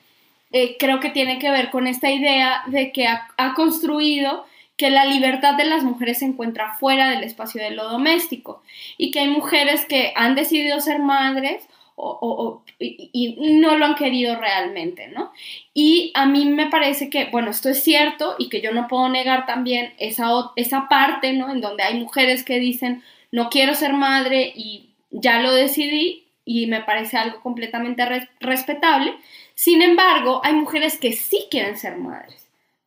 [0.80, 4.46] creo que tiene que ver con esta idea de que ha construido
[4.78, 8.64] que la libertad de las mujeres se encuentra fuera del espacio de lo doméstico
[8.98, 11.64] y que hay mujeres que han decidido ser madres
[11.96, 15.32] o, y, no lo han querido realmente, ¿no?
[15.74, 19.10] Y a mí me parece que, bueno, esto es cierto y que yo no puedo
[19.10, 21.52] negar también esa, esa parte, ¿no?
[21.52, 26.68] En donde hay mujeres que dicen, no quiero ser madre y ya lo decidí y
[26.68, 29.14] me parece algo completamente respetable.
[29.56, 32.44] Sin embargo, hay mujeres que sí quieren ser madres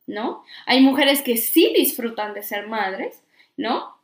[0.07, 0.43] ¿no?
[0.65, 3.21] Hay mujeres que sí disfrutan de ser madres,
[3.57, 3.95] ¿no?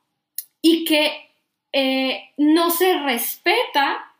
[0.61, 1.31] Y que
[1.71, 4.12] eh, no se respeta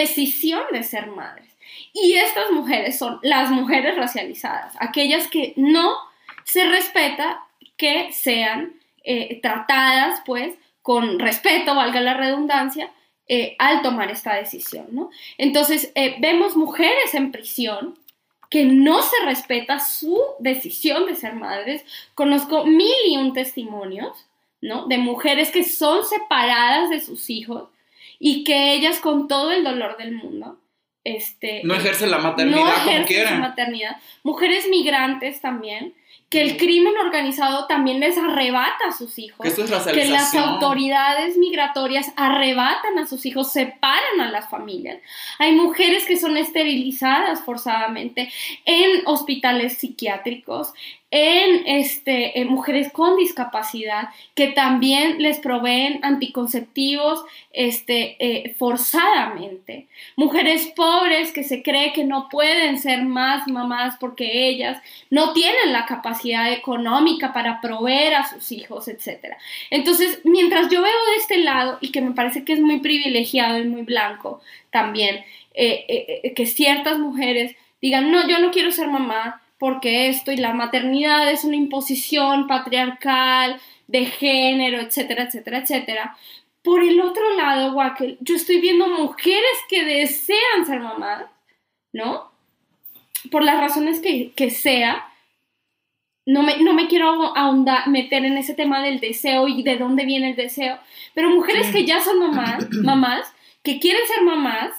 [0.00, 1.48] decisión de ser madres.
[1.92, 5.94] Y estas mujeres son las mujeres racializadas, aquellas que no
[6.44, 7.44] se respeta
[7.76, 8.74] que sean
[9.04, 12.90] eh, tratadas, pues, con respeto, valga la redundancia,
[13.28, 15.10] eh, al tomar esta decisión, ¿no?
[15.38, 17.96] Entonces, eh, vemos mujeres en prisión
[18.50, 21.84] que no se respeta su decisión de ser madres.
[22.14, 24.26] Conozco mil y un testimonios,
[24.60, 24.86] ¿no?
[24.86, 27.68] De mujeres que son separadas de sus hijos
[28.20, 30.60] y que ellas con todo el dolor del mundo,
[31.02, 31.62] este...
[31.64, 33.96] No ejercen la maternidad no como maternidad.
[34.22, 35.94] Mujeres migrantes también,
[36.28, 39.40] que el crimen organizado también les arrebata a sus hijos.
[39.40, 44.98] Que esto es que las autoridades migratorias arrebatan a sus hijos, separan a las familias.
[45.38, 48.30] Hay mujeres que son esterilizadas forzadamente
[48.66, 50.72] en hospitales psiquiátricos,
[51.10, 59.88] en este, en mujeres con discapacidad que también les proveen anticonceptivos este, eh, forzadamente.
[60.14, 64.80] Mujeres pobres que se cree que no pueden ser más mamás porque ellas
[65.10, 69.34] no tienen la capacidad económica para proveer a sus hijos, etc.
[69.70, 73.58] Entonces, mientras yo veo de este lado, y que me parece que es muy privilegiado
[73.58, 74.40] y muy blanco
[74.70, 80.32] también, eh, eh, que ciertas mujeres digan, no, yo no quiero ser mamá porque esto
[80.32, 86.16] y la maternidad es una imposición patriarcal de género, etcétera, etcétera, etcétera.
[86.62, 91.26] Por el otro lado, Wackel, yo estoy viendo mujeres que desean ser mamás,
[91.92, 92.32] ¿no?
[93.30, 95.06] Por las razones que, que sea.
[96.24, 100.06] No me, no me quiero ahondar, meter en ese tema del deseo y de dónde
[100.06, 100.78] viene el deseo,
[101.12, 103.30] pero mujeres que ya son mamás, mamás,
[103.62, 104.70] que quieren ser mamás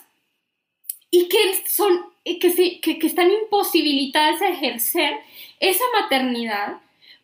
[1.11, 5.19] y que son que, se- que, que están imposibilitadas de ejercer
[5.59, 6.77] esa maternidad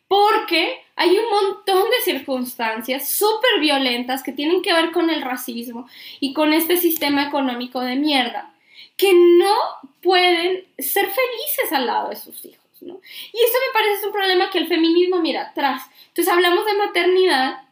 [0.08, 5.86] porque hay un montón de circunstancias súper violentas que tienen que ver con el racismo
[6.18, 8.54] y con este sistema económico de mierda
[8.96, 9.54] que no
[10.02, 12.94] pueden ser felices al lado de sus hijos, ¿no?
[13.32, 15.82] Y eso me parece es un problema que el feminismo mira atrás.
[16.08, 17.62] Entonces hablamos de maternidad,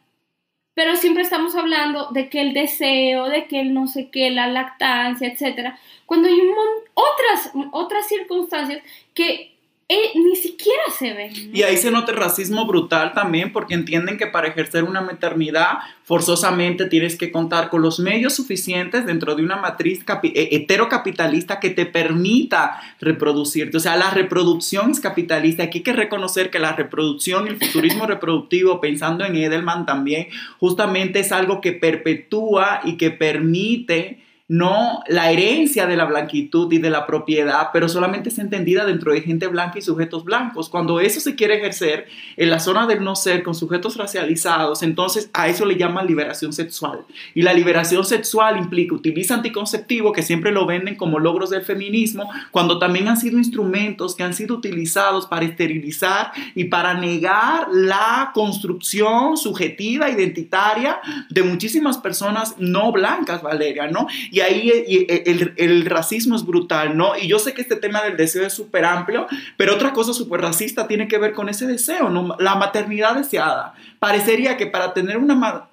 [0.77, 4.45] pero siempre estamos hablando de que el deseo, de que el no sé qué, la
[4.45, 6.55] lactancia, etcétera, cuando hay un
[6.93, 8.83] otras, otras circunstancias
[9.15, 9.56] que
[9.89, 11.31] eh, ni siquiera se ven.
[11.53, 15.77] Y ahí se nota el racismo brutal también porque entienden que para ejercer una maternidad
[16.03, 21.69] forzosamente tienes que contar con los medios suficientes dentro de una matriz eh, heterocapitalista que
[21.69, 23.77] te permita reproducirte.
[23.77, 25.63] O sea, la reproducción es capitalista.
[25.63, 30.27] Aquí hay que reconocer que la reproducción y el futurismo reproductivo, pensando en Edelman también,
[30.59, 36.77] justamente es algo que perpetúa y que permite no la herencia de la blanquitud y
[36.77, 40.69] de la propiedad, pero solamente es entendida dentro de gente blanca y sujetos blancos.
[40.69, 45.29] Cuando eso se quiere ejercer en la zona del no ser con sujetos racializados, entonces
[45.33, 47.01] a eso le llaman liberación sexual.
[47.35, 52.29] Y la liberación sexual implica, utiliza anticonceptivo, que siempre lo venden como logros del feminismo,
[52.51, 58.31] cuando también han sido instrumentos que han sido utilizados para esterilizar y para negar la
[58.33, 64.07] construcción subjetiva, identitaria de muchísimas personas no blancas, Valeria, ¿no?
[64.41, 67.17] Ahí y, eh, el, el racismo es brutal, ¿no?
[67.17, 69.27] Y yo sé que este tema del deseo es súper amplio,
[69.57, 72.35] pero otra cosa súper racista tiene que ver con ese deseo, ¿no?
[72.39, 73.73] La maternidad deseada.
[73.99, 75.67] Parecería que para tener una,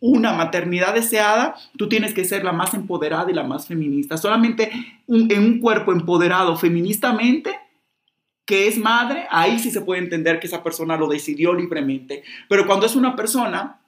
[0.00, 4.16] una maternidad deseada, tú tienes que ser la más empoderada y la más feminista.
[4.16, 4.70] Solamente
[5.08, 7.58] en un cuerpo empoderado feministamente,
[8.44, 12.22] que es madre, ahí sí se puede entender que esa persona lo decidió libremente.
[12.48, 13.80] Pero cuando es una persona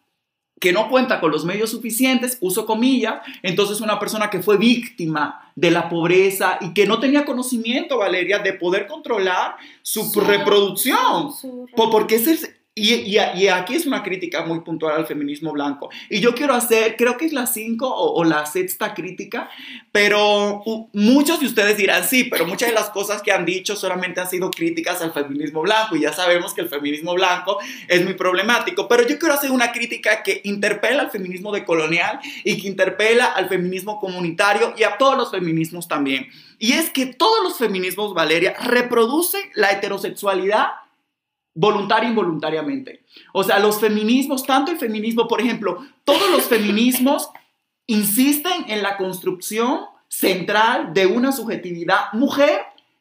[0.61, 5.51] que no cuenta con los medios suficientes, uso comillas, entonces una persona que fue víctima
[5.55, 11.33] de la pobreza y que no tenía conocimiento, Valeria, de poder controlar su, Su- reproducción.
[11.33, 15.07] Su- Po- Porque ese es, y, y- y aquí es una crítica muy puntual al
[15.07, 15.91] feminismo blanco.
[16.09, 19.49] Y yo quiero hacer, creo que es la cinco o, o la sexta crítica,
[19.93, 20.63] pero
[20.93, 24.29] muchos de ustedes dirán sí, pero muchas de las cosas que han dicho solamente han
[24.31, 27.59] sido críticas al feminismo blanco y ya sabemos que el feminismo blanco
[27.89, 28.87] es muy problemático.
[28.89, 33.49] Pero yo quiero hacer una crítica que interpela al feminismo decolonial y que interpela al
[33.49, 36.29] feminismo comunitario y a todos los feminismos también.
[36.59, 40.69] Y es que todos los feminismos, Valeria, reproducen la heterosexualidad
[41.59, 43.05] voluntaria e involuntariamente.
[43.33, 47.31] O sea, los feminismos, tanto el feminismo, por ejemplo, todos los feminismos
[47.87, 52.61] insisten en la construcción central de una subjetividad mujer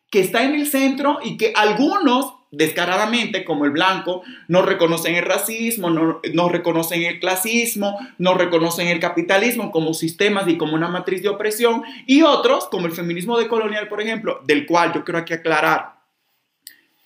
[0.09, 5.25] que está en el centro y que algunos descaradamente, como el blanco, no reconocen el
[5.25, 10.87] racismo, no, no reconocen el clasismo, no reconocen el capitalismo como sistemas y como una
[10.87, 15.19] matriz de opresión, y otros, como el feminismo decolonial, por ejemplo, del cual yo quiero
[15.19, 15.96] aquí aclarar,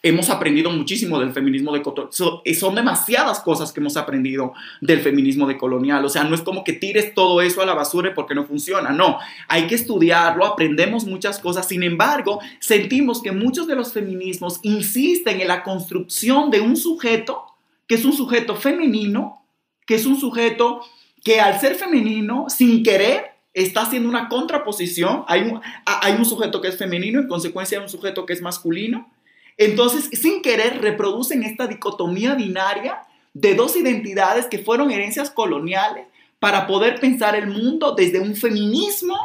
[0.03, 5.47] hemos aprendido muchísimo del feminismo de so, son demasiadas cosas que hemos aprendido del feminismo
[5.47, 8.45] decolonial, o sea, no es como que tires todo eso a la basura porque no
[8.45, 13.93] funciona, no, hay que estudiarlo, aprendemos muchas cosas, sin embargo, sentimos que muchos de los
[13.93, 17.45] feminismos insisten en la construcción de un sujeto
[17.91, 19.45] que es un sujeto femenino,
[19.85, 20.81] que es un sujeto
[21.25, 25.25] que al ser femenino, sin querer, está haciendo una contraposición.
[25.27, 28.41] Hay un, hay un sujeto que es femenino, en consecuencia hay un sujeto que es
[28.41, 29.11] masculino.
[29.57, 33.01] Entonces, sin querer, reproducen esta dicotomía binaria
[33.33, 36.07] de dos identidades que fueron herencias coloniales
[36.39, 39.15] para poder pensar el mundo desde un feminismo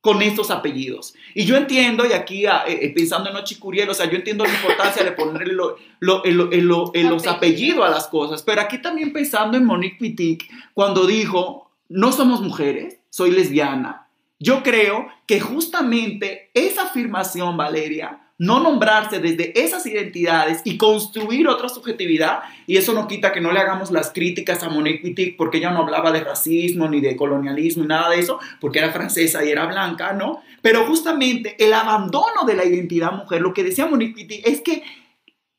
[0.00, 1.14] con estos apellidos.
[1.34, 4.44] Y yo entiendo, y aquí ah, eh, eh, pensando en Ochicuriel, o sea, yo entiendo
[4.44, 5.54] la importancia de ponerle
[6.00, 12.12] los apellidos a las cosas, pero aquí también pensando en Monique Pitic, cuando dijo, no
[12.12, 14.08] somos mujeres, soy lesbiana.
[14.38, 21.68] Yo creo que justamente esa afirmación, Valeria, no nombrarse desde esas identidades y construir otra
[21.68, 25.58] subjetividad, y eso no quita que no le hagamos las críticas a Monique Wittig porque
[25.58, 29.44] ella no hablaba de racismo ni de colonialismo ni nada de eso, porque era francesa
[29.44, 30.40] y era blanca, ¿no?
[30.62, 34.84] Pero justamente el abandono de la identidad mujer, lo que decía Monique Wittig es que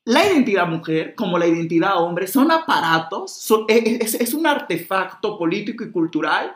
[0.06, 5.38] la identidad mujer, como la identidad hombre, son aparatos, e, e, es, es un artefacto
[5.38, 6.56] político y cultural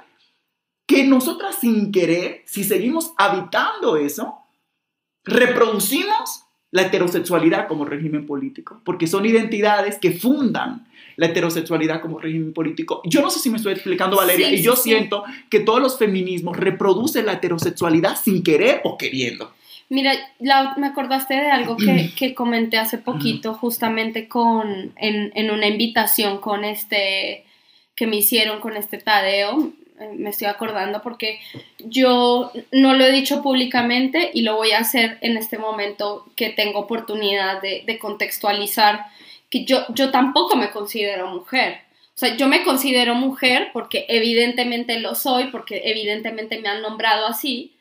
[0.88, 4.43] que nosotras sin querer, si seguimos habitando eso,
[5.24, 12.52] reproducimos la heterosexualidad como régimen político, porque son identidades que fundan la heterosexualidad como régimen
[12.52, 13.02] político.
[13.06, 16.58] Yo no sé si me estoy explicando, Valeria, y yo siento que todos los feminismos
[16.58, 19.54] reproducen la heterosexualidad sin querer o queriendo.
[19.90, 26.40] Mira, me acordaste de algo que, comenté hace poquito, justamente con, en, en, una invitación
[26.40, 27.46] con este,
[27.96, 29.72] que me hicieron con este Tadeo,
[30.16, 31.40] me estoy acordando porque
[31.80, 36.50] yo no lo he dicho públicamente y lo voy a hacer en este momento que
[36.50, 39.06] tengo oportunidad de, contextualizar
[39.50, 41.82] que yo, yo tampoco me considero mujer.
[42.16, 47.28] O sea, yo me considero mujer porque evidentemente lo soy, porque evidentemente me han nombrado
[47.28, 47.76] así,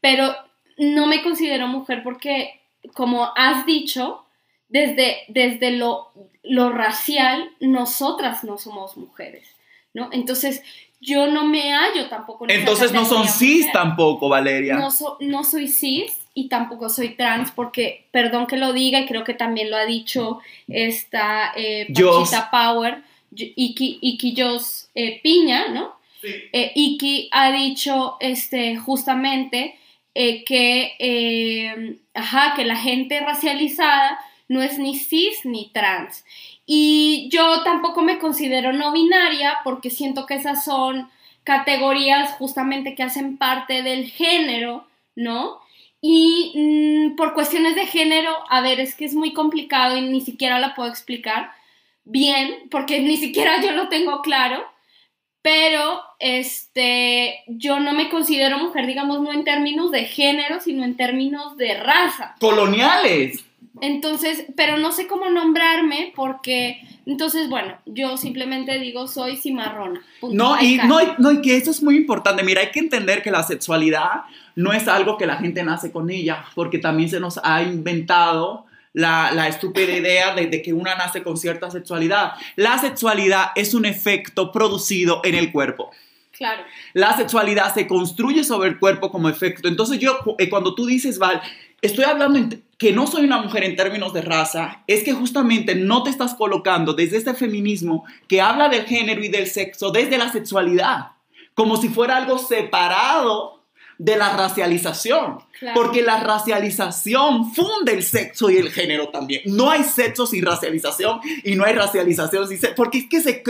[0.00, 0.34] pero
[0.76, 2.60] no me considero mujer porque,
[2.94, 4.24] como has dicho,
[4.68, 6.12] desde, desde lo,
[6.42, 9.48] lo racial, nosotras no somos mujeres,
[9.94, 10.08] ¿no?
[10.12, 10.62] Entonces,
[11.00, 12.44] yo no me hallo tampoco.
[12.48, 14.76] En Entonces no son cis tampoco, Valeria.
[14.76, 14.88] No,
[15.20, 19.34] no soy cis y tampoco soy trans porque, perdón que lo diga y creo que
[19.34, 25.96] también lo ha dicho esta eh, Pachita Power, Iki, Iki Jos eh, Piña, ¿no?
[26.20, 26.28] Sí.
[26.52, 29.78] Eh, Iki ha dicho este, justamente
[30.14, 34.18] eh, que, ajá, que la gente racializada
[34.48, 36.24] no es ni cis ni trans.
[36.66, 41.08] Y yo tampoco me considero no binaria porque siento que esas son
[41.44, 45.60] categorías justamente que hacen parte del género, ¿no?
[46.00, 50.20] Y mm, por cuestiones de género, a ver, es que es muy complicado y ni
[50.20, 51.52] siquiera la puedo explicar
[52.04, 54.64] bien, porque ni siquiera yo lo tengo claro,
[55.42, 60.96] pero este, yo no me considero mujer, digamos, no en términos de género, sino en
[60.96, 62.34] términos de raza.
[62.40, 63.44] Coloniales.
[63.80, 70.00] Entonces, pero no sé cómo nombrarme porque, entonces, bueno, yo simplemente digo soy cimarrona.
[70.22, 72.42] No y, no, no, y que eso es muy importante.
[72.42, 74.22] Mira, hay que entender que la sexualidad
[74.54, 78.66] no es algo que la gente nace con ella, porque también se nos ha inventado
[78.92, 82.32] la, la, estúpida idea de, de, que una nace con cierta sexualidad.
[82.56, 85.90] La sexualidad es un efecto producido en el cuerpo.
[86.36, 86.62] Claro.
[86.92, 89.68] La sexualidad se construye sobre el cuerpo como efecto.
[89.68, 91.40] Entonces yo, eh, cuando tú dices, Val,
[91.86, 96.02] estoy hablando que no soy una mujer en términos de raza, es que justamente no
[96.02, 100.30] te estás colocando desde este feminismo que habla del género y del sexo desde la
[100.30, 101.12] sexualidad,
[101.54, 103.56] como si fuera algo separado
[103.98, 105.38] de la racialización,
[105.74, 109.40] porque la racialización funde el sexo y el género también.
[109.46, 113.42] No hay sexo sin racialización y no hay racialización sin sexo, porque es que se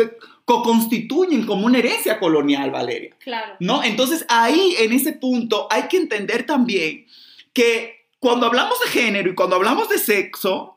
[0.45, 3.17] co-constituyen como una herencia colonial, Valeria.
[3.19, 3.55] Claro.
[3.59, 3.83] ¿No?
[3.83, 7.07] Entonces ahí, en ese punto, hay que entender también
[7.53, 10.77] que cuando hablamos de género y cuando hablamos de sexo,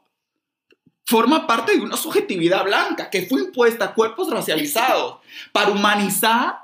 [1.05, 5.17] forma parte de una subjetividad blanca que fue impuesta a cuerpos racializados
[5.51, 6.59] para humanizar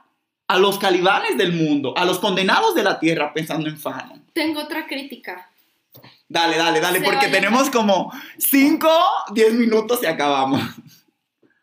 [0.47, 4.23] a los calibanes del mundo, a los condenados de la tierra, pensando en Fanon.
[4.34, 5.49] Tengo otra crítica.
[6.28, 8.89] Dale, dale, dale, porque tenemos como 5,
[9.34, 10.61] 10 minutos y acabamos.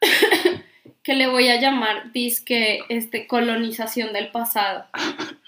[1.03, 4.87] que le voy a llamar disque este, colonización del pasado.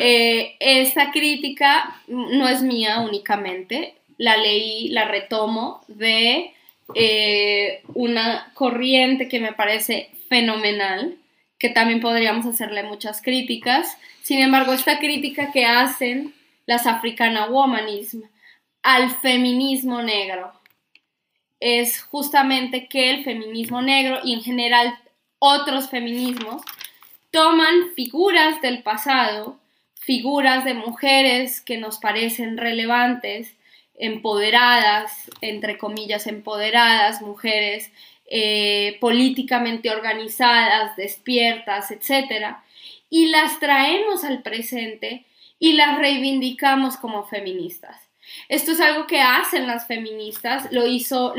[0.00, 6.52] Eh, esta crítica no es mía únicamente, la leí, la retomo de
[6.94, 11.16] eh, una corriente que me parece fenomenal,
[11.58, 13.96] que también podríamos hacerle muchas críticas.
[14.22, 16.34] Sin embargo, esta crítica que hacen
[16.66, 18.22] las Africana Womanism
[18.82, 20.52] al feminismo negro
[21.60, 24.98] es justamente que el feminismo negro y en general
[25.38, 26.62] otros feminismos
[27.34, 29.58] toman figuras del pasado,
[29.96, 33.56] figuras de mujeres que nos parecen relevantes,
[33.96, 37.90] empoderadas, entre comillas, empoderadas, mujeres
[38.30, 42.54] eh, políticamente organizadas, despiertas, etc.
[43.10, 45.24] Y las traemos al presente
[45.58, 48.03] y las reivindicamos como feministas.
[48.48, 50.68] Esto es algo que hacen las feministas.
[50.70, 51.34] Lo hizo,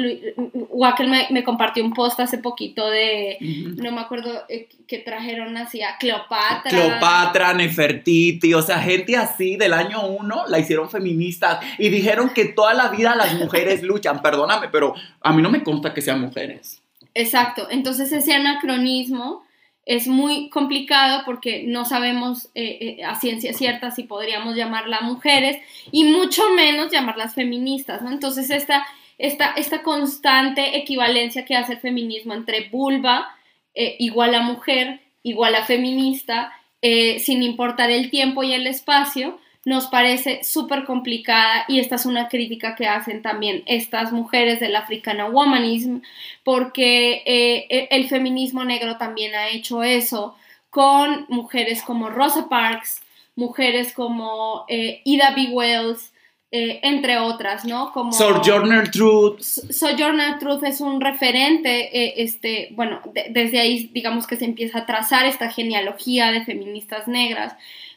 [0.70, 5.82] Wackel me, compartió un post hace poquito de, no me acuerdo, eh, que trajeron así
[5.82, 6.70] a Cleopatra.
[6.70, 12.46] Cleopatra, Nefertiti, o sea, gente así del año uno la hicieron feministas y dijeron que
[12.46, 14.22] toda la vida las mujeres luchan.
[14.22, 16.82] Perdóname, pero a mí no me consta que sean mujeres.
[17.14, 19.45] Exacto, entonces ese anacronismo
[19.86, 25.58] es muy complicado porque no sabemos eh, eh, a ciencia cierta si podríamos llamarlas mujeres
[25.92, 28.12] y mucho menos llamarlas feministas, ¿no?
[28.12, 28.86] Entonces esta,
[29.20, 33.30] esta, esta constante equivalencia que hace el feminismo entre vulva
[33.76, 36.52] eh, igual a mujer, igual a feminista,
[36.82, 42.30] sin importar el tiempo y el espacio, nos parece súper complicada y esta es una
[42.30, 46.02] crítica que hacen también estas mujeres del Africana Womanism,
[46.44, 50.36] porque eh, e, el feminismo negro también ha hecho eso
[50.70, 53.02] con mujeres como Rosa Parks,
[53.36, 55.50] mujeres como eh, Ida B.
[55.52, 56.14] Wells,
[56.52, 57.92] eh, entre otras, ¿no?
[57.92, 59.40] Como Sojourner Truth.
[59.42, 63.02] Sojourner Truth es un referente, este, bueno,
[63.32, 67.56] desde ahí digamos que se empieza a trazar esta genealogía de feministas negras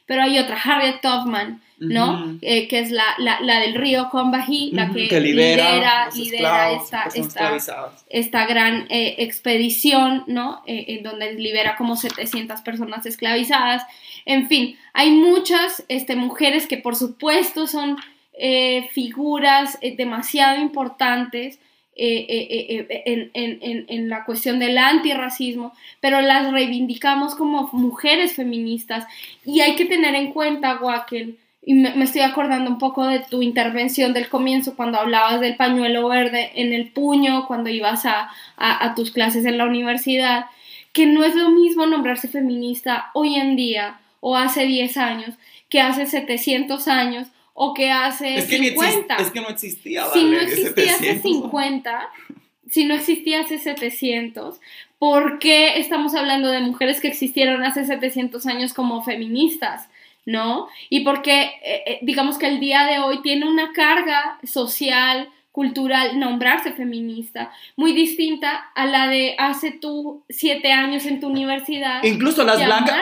[0.09, 2.39] pero hay otra, Harriet Tubman, ¿no?
[2.40, 8.86] Eh, que es la, la, del río Combahee, la que, lidera, lidera, esta, esta, gran
[8.89, 10.62] eh, expedición, ¿no?
[10.66, 13.82] Eh, en donde libera como 700 personas esclavizadas.
[14.24, 17.98] En fin, hay muchas este, mujeres que por supuesto son
[18.93, 21.59] figuras demasiado importantes
[22.01, 29.05] eh, eh, eh, en, la cuestión del antirracismo, pero las reivindicamos como mujeres feministas.
[29.45, 33.43] Y hay que tener en cuenta, Wackel, y me, estoy acordando un poco de tu
[33.43, 38.95] intervención del comienzo cuando hablabas del pañuelo verde en el puño, cuando ibas a, a
[38.95, 40.47] tus clases en la universidad,
[40.93, 45.35] que no es lo mismo nombrarse feminista hoy en día o hace 10 años
[45.69, 47.29] que hace 700 años
[47.60, 49.16] o que hace 50.
[49.16, 50.06] es que no existía.
[50.12, 52.09] si no existía hace 50,
[52.70, 54.60] si no existía hace 700,
[55.01, 59.89] ¿por qué estamos hablando de mujeres que existieron hace 700 años como feministas?
[60.24, 60.68] ¿No?
[60.89, 65.28] Y porque, eh, eh, digamos que el día de hoy tiene una carga social,
[65.59, 72.05] cultural nombrarse feminista, muy distinta a la de hace tú siete años en tu universidad.
[72.05, 72.94] Incluso las blancas.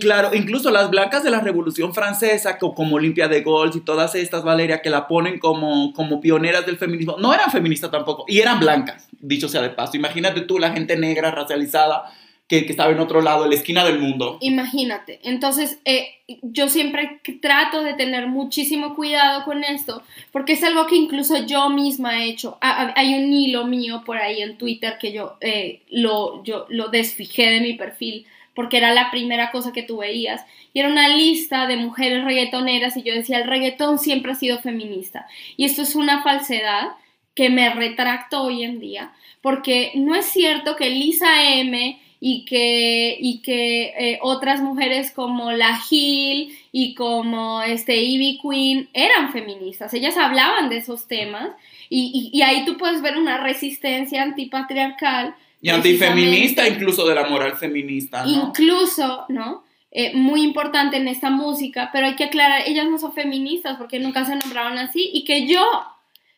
[0.00, 4.44] Claro, incluso las blancas de la Revolución Francesa, como Olimpia de Gols y todas estas,
[4.44, 8.60] Valeria, que la ponen como, como pioneras del feminismo, no eran feministas tampoco, y eran
[8.60, 9.98] blancas, dicho sea de paso.
[9.98, 12.10] Imagínate tú, la gente negra, racializada,
[12.50, 14.36] que, estaba en otro lado, en la esquina del mundo.
[14.40, 15.20] Imagínate.
[15.22, 20.02] Entonces, eh, yo siempre trato de tener muchísimo cuidado con esto,
[20.32, 22.58] porque es algo que incluso yo misma he hecho.
[22.60, 27.50] Hay un hilo mío por ahí en Twitter que yo, eh, lo, yo lo desfijé
[27.50, 30.44] de mi perfil, porque era la primera cosa que tú veías.
[30.72, 34.58] Y era una lista de mujeres reggaetoneras y yo decía, el reggaetón siempre ha sido
[34.58, 35.28] feminista.
[35.56, 36.88] Y esto es una falsedad
[37.36, 43.16] que me retracto hoy en día, porque no es cierto que Lisa M y que,
[43.18, 49.94] y que eh, otras mujeres como la Hill y como este Ivy Queen eran feministas,
[49.94, 51.48] ellas hablaban de esos temas
[51.88, 55.34] y, y, ahí tú puedes ver una resistencia antipatriarcal.
[55.60, 58.24] Y antifeminista incluso de la moral feminista.
[58.24, 58.30] ¿no?
[58.30, 59.64] Incluso, ¿no?
[59.90, 63.98] Eh, muy importante en esta música, pero hay que aclarar, ellas no son feministas porque
[63.98, 65.64] nunca se nombraron así y que yo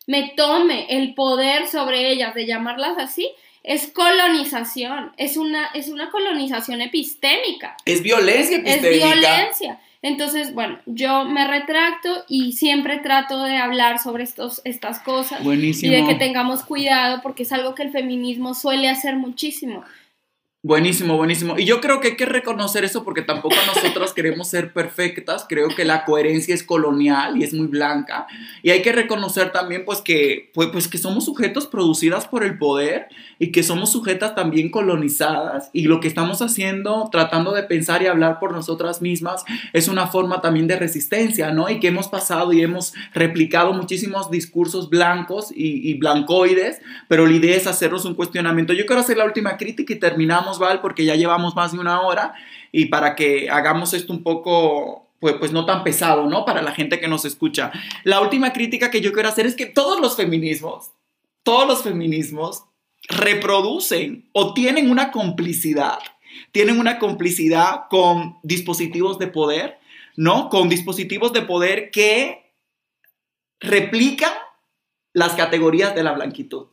[0.06, 3.28] me tome el poder sobre ellas de llamarlas así,
[3.64, 7.76] es colonización, es una, es una colonización epistémica.
[7.84, 8.88] Es violencia epistémica.
[8.88, 9.80] Es violencia.
[10.02, 15.44] Entonces, bueno, yo me retracto y siempre trato de hablar sobre estos, estas cosas.
[15.44, 15.92] Buenísimo.
[15.92, 19.84] Y de que tengamos cuidado porque es algo que el feminismo suele hacer muchísimo.
[20.64, 21.58] Buenísimo, buenísimo.
[21.58, 25.44] Y yo creo que hay que reconocer eso porque tampoco nosotros queremos ser perfectas.
[25.48, 28.28] Creo que la coherencia es colonial y es muy blanca.
[28.62, 32.58] Y hay que reconocer también pues que, pues, pues que somos sujetos producidas por el
[32.58, 33.08] poder
[33.40, 35.68] y que somos sujetas también colonizadas.
[35.72, 40.06] Y lo que estamos haciendo, tratando de pensar y hablar por nosotras mismas, es una
[40.06, 41.68] forma también de resistencia, ¿no?
[41.70, 47.32] Y que hemos pasado y hemos replicado muchísimos discursos blancos y, y blancoides, pero la
[47.32, 48.72] idea es hacernos un cuestionamiento.
[48.74, 52.00] Yo quiero hacer la última crítica y terminamos Val, porque ya llevamos más de una
[52.02, 52.34] hora
[52.72, 56.44] y para que hagamos esto un poco, pues, pues no tan pesado, ¿no?
[56.44, 57.70] Para la gente que nos escucha.
[58.04, 60.90] La última crítica que yo quiero hacer es que todos los feminismos,
[61.42, 62.64] todos los feminismos
[63.08, 65.98] reproducen o tienen una complicidad,
[66.52, 69.78] tienen una complicidad con dispositivos de poder,
[70.16, 70.48] ¿no?
[70.48, 72.52] Con dispositivos de poder que
[73.60, 74.32] replican
[75.12, 76.66] las categorías de la blanquitud.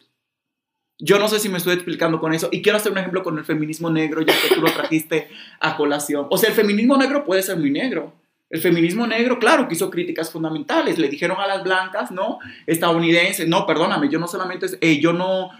[0.99, 3.38] Yo no sé si me estoy explicando con eso y quiero hacer un ejemplo con
[3.38, 5.30] el feminismo negro, ya que tú lo trajiste
[5.61, 6.27] a colación.
[6.30, 8.13] O sea, el feminismo negro puede ser muy negro.
[8.49, 10.97] El feminismo negro, claro, que hizo críticas fundamentales.
[10.97, 12.39] Le dijeron a las blancas, ¿no?
[12.65, 15.51] Estadounidenses, no, perdóname, yo no solamente, eh, yo no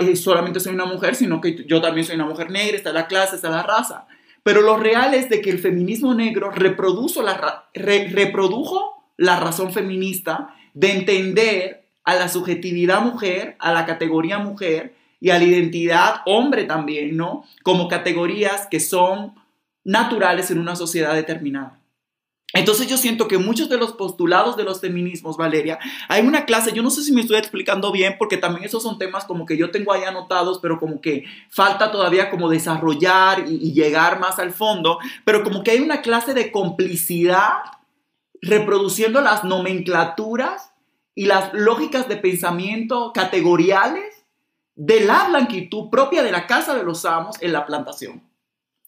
[0.00, 3.06] eh, solamente soy una mujer, sino que yo también soy una mujer negra, está la
[3.06, 4.06] clase, está la raza.
[4.42, 10.56] Pero lo real es de que el feminismo negro reprodujo la, reprodujo la razón feminista
[10.74, 16.64] de entender a la subjetividad mujer, a la categoría mujer y a la identidad hombre
[16.64, 17.44] también, ¿no?
[17.62, 19.34] Como categorías que son
[19.84, 21.78] naturales en una sociedad determinada.
[22.54, 26.72] Entonces yo siento que muchos de los postulados de los feminismos, Valeria, hay una clase,
[26.72, 29.56] yo no sé si me estoy explicando bien, porque también esos son temas como que
[29.56, 34.38] yo tengo ahí anotados, pero como que falta todavía como desarrollar y, y llegar más
[34.38, 37.52] al fondo, pero como que hay una clase de complicidad
[38.42, 40.71] reproduciendo las nomenclaturas
[41.14, 44.24] y las lógicas de pensamiento categoriales
[44.74, 48.22] de la blanquitud propia de la casa de los amos en la plantación.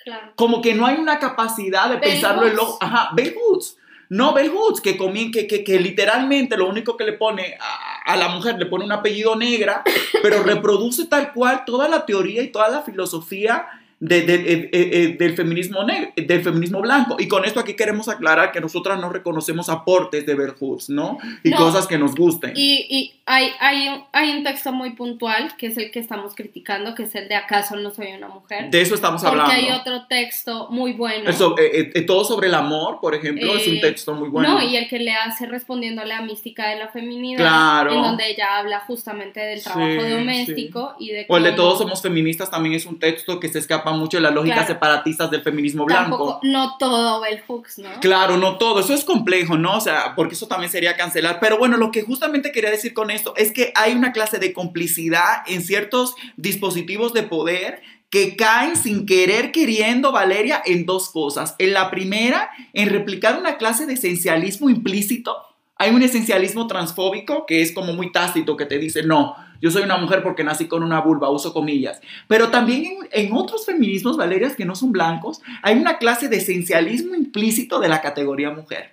[0.03, 0.33] Claro.
[0.37, 2.79] Como que no hay una capacidad de pensarlo en lo...
[2.81, 3.79] Ajá, Bell Hoods.
[4.11, 8.17] No Bell Hoods, que, que, que, que, literalmente lo único que le pone a, a,
[8.17, 9.83] la mujer, le pone un apellido negra,
[10.23, 13.67] pero reproduce tal cual toda la teoría y toda la filosofía
[14.11, 17.17] eh, eh, del, feminismo del feminismo blanco.
[17.19, 21.19] Y con esto aquí queremos aclarar que nosotras no reconocemos aportes de Hoods, ¿no?
[21.43, 22.53] Y cosas que nos gusten.
[22.55, 26.35] Y, y hay, hay, un, hay un texto muy puntual, que es el que estamos
[26.35, 28.71] criticando, que es el de ¿Acaso no soy una mujer?
[28.71, 29.51] De eso estamos hablando.
[29.51, 31.31] Porque hay otro texto muy bueno.
[31.31, 34.55] Eso, eh, todo sobre el amor, por ejemplo, es un texto muy bueno.
[34.55, 37.93] No, y el que le hace respondiéndole a Mística de la Feminidad, claro.
[37.93, 41.27] en donde ella habla justamente del trabajo doméstico y de...
[41.29, 44.23] O el de Todos somos feministas también es un texto que se escapa mucho de
[44.23, 46.41] las lógicas separatistas del feminismo blanco.
[46.43, 47.89] no todo Bell Hooks, ¿no?
[48.01, 48.81] Claro, no todo.
[48.81, 49.77] Eso es complejo, ¿no?
[49.77, 51.39] O sea, porque eso también sería cancelar.
[51.41, 54.53] Pero bueno, lo que justamente quería decir con esto es que hay una clase de
[54.53, 57.83] complicidad en ciertos dispositivos de poder
[58.15, 61.57] que caen sin querer queriendo, Valeria, en dos cosas.
[61.59, 65.37] En la primera, en replicar una clase de esencialismo implícito.
[65.77, 69.83] Hay un esencialismo transfóbico que es como muy tácito, que te dice, no, yo soy
[69.83, 72.01] una mujer porque nací con una vulva, uso comillas.
[72.29, 77.15] Pero también en, otros feminismos, Valeria, que no son blancos, hay una clase de esencialismo
[77.15, 78.93] implícito de la categoría mujer.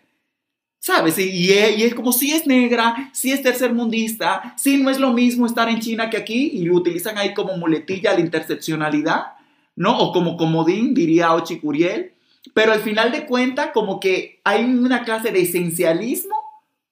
[0.80, 1.20] ¿Sabes?
[1.20, 5.70] Y, es como si es negra, si es tercermundista, si no es lo mismo estar
[5.70, 9.34] en China que aquí y utilizan ahí como muletilla la interseccionalidad,
[9.76, 10.00] ¿no?
[10.00, 12.14] O como comodín, diría Ochi Curiel.
[12.56, 16.41] Pero al final de cuentas, como que hay una clase de esencialismo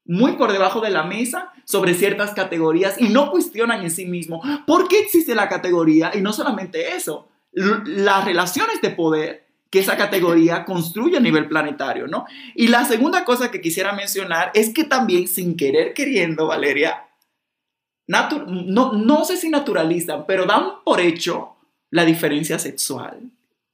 [0.09, 4.41] muy por debajo de la mesa sobre ciertas categorías y no cuestionan en sí mismo
[4.65, 9.97] por qué existe la categoría y no solamente eso, las relaciones de poder que esa
[9.97, 12.25] categoría construye a nivel planetario, ¿no?
[12.55, 17.05] Y la segunda cosa que quisiera mencionar es que también sin querer queriendo, Valeria,
[18.07, 21.55] no, no sé si naturalizan, pero dan por hecho
[21.91, 23.29] la diferencia sexual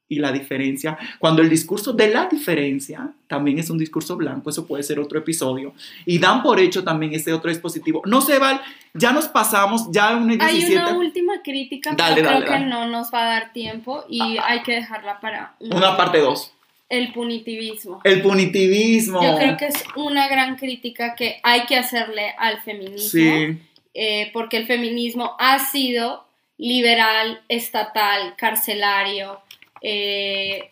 [0.08, 4.68] y la diferencia, cuando el discurso de la diferencia también es un discurso blanco, eso
[4.68, 5.74] puede ser otro episodio,
[6.06, 8.04] y dan por hecho también ese otro dispositivo.
[8.06, 8.62] No sé, Val,
[8.94, 10.46] ya nos pasamos, ya un 17...
[10.46, 14.46] Hay una última crítica, pero creo que no nos va a dar tiempo y ah.
[14.48, 15.56] hay que dejarla para...
[15.60, 16.52] Una, parte 2.
[16.90, 18.02] El punitivismo.
[18.04, 19.24] El punitivismo.
[19.24, 23.58] Yo creo que es una gran crítica que hay que hacerle al feminismo, sí.
[23.98, 26.26] Eh, porque el feminismo ha sido
[26.58, 29.42] liberal, estatal, carcelario,
[29.88, 30.72] eh,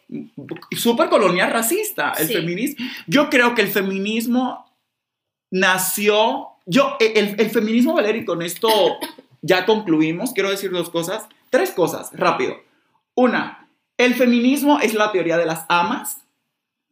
[0.71, 2.85] Súper colonial racista, el feminismo.
[3.05, 4.65] Yo creo que el feminismo
[5.51, 8.69] nació, yo, e, el, el feminismo, Valeria, y con esto
[9.41, 12.55] ya concluimos, quiero decir dos cosas, tres cosas, rápido.
[13.13, 13.69] Una,
[13.99, 16.17] el feminismo es la teoría de las amas,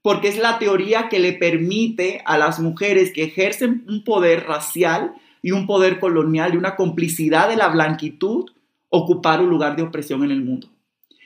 [0.04, 5.16] porque es la teoría que le permite a las mujeres que ejercen un poder racial
[5.42, 8.52] y un poder colonial y una complicidad de la blanquitud
[8.90, 10.71] ocupar un lugar de opresión en el mundo.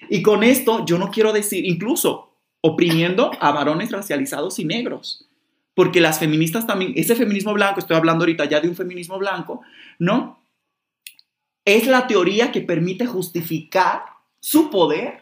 [0.10, 5.28] Y con esto yo no quiero decir, incluso oprimiendo a varones racializados y negros,
[5.76, 9.62] porque las feministas también, ese feminismo blanco, estoy hablando ahorita ya de un feminismo blanco,
[10.00, 10.40] ¿no?
[11.66, 14.04] Es la teoría que permite justificar
[14.40, 15.22] su poder,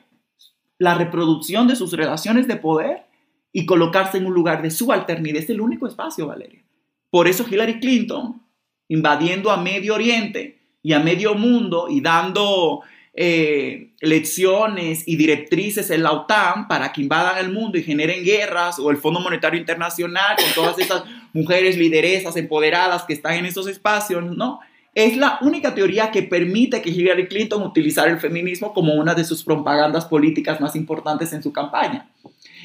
[0.77, 3.05] la reproducción de sus relaciones de poder
[3.51, 5.41] y colocarse en un lugar de subalternidad.
[5.41, 6.63] Es el único espacio, Valeria.
[7.09, 8.41] Por eso Hillary Clinton,
[8.87, 12.81] invadiendo a Medio Oriente y a Medio Mundo y dando
[13.15, 18.79] eh, lecciones y directrices en la OTAN para que invadan el mundo y generen guerras,
[18.79, 21.03] o el Fondo Monetario Internacional con todas esas
[21.33, 24.61] mujeres lideresas empoderadas que están en esos espacios, ¿no?
[24.95, 29.23] Es la única teoría que permite que Hillary Clinton utilizar el feminismo como una de
[29.23, 32.07] sus propagandas políticas más importantes en su campaña.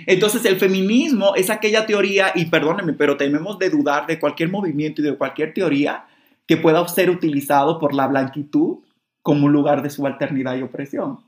[0.06, 5.00] Entonces el feminismo es aquella teoría, y perdónenme, pero tememos de dudar de cualquier movimiento
[5.00, 6.04] y de cualquier teoría
[6.46, 8.78] que pueda ser utilizado por la blanquitud
[9.22, 11.20] como un lugar de subalternidad y opresión.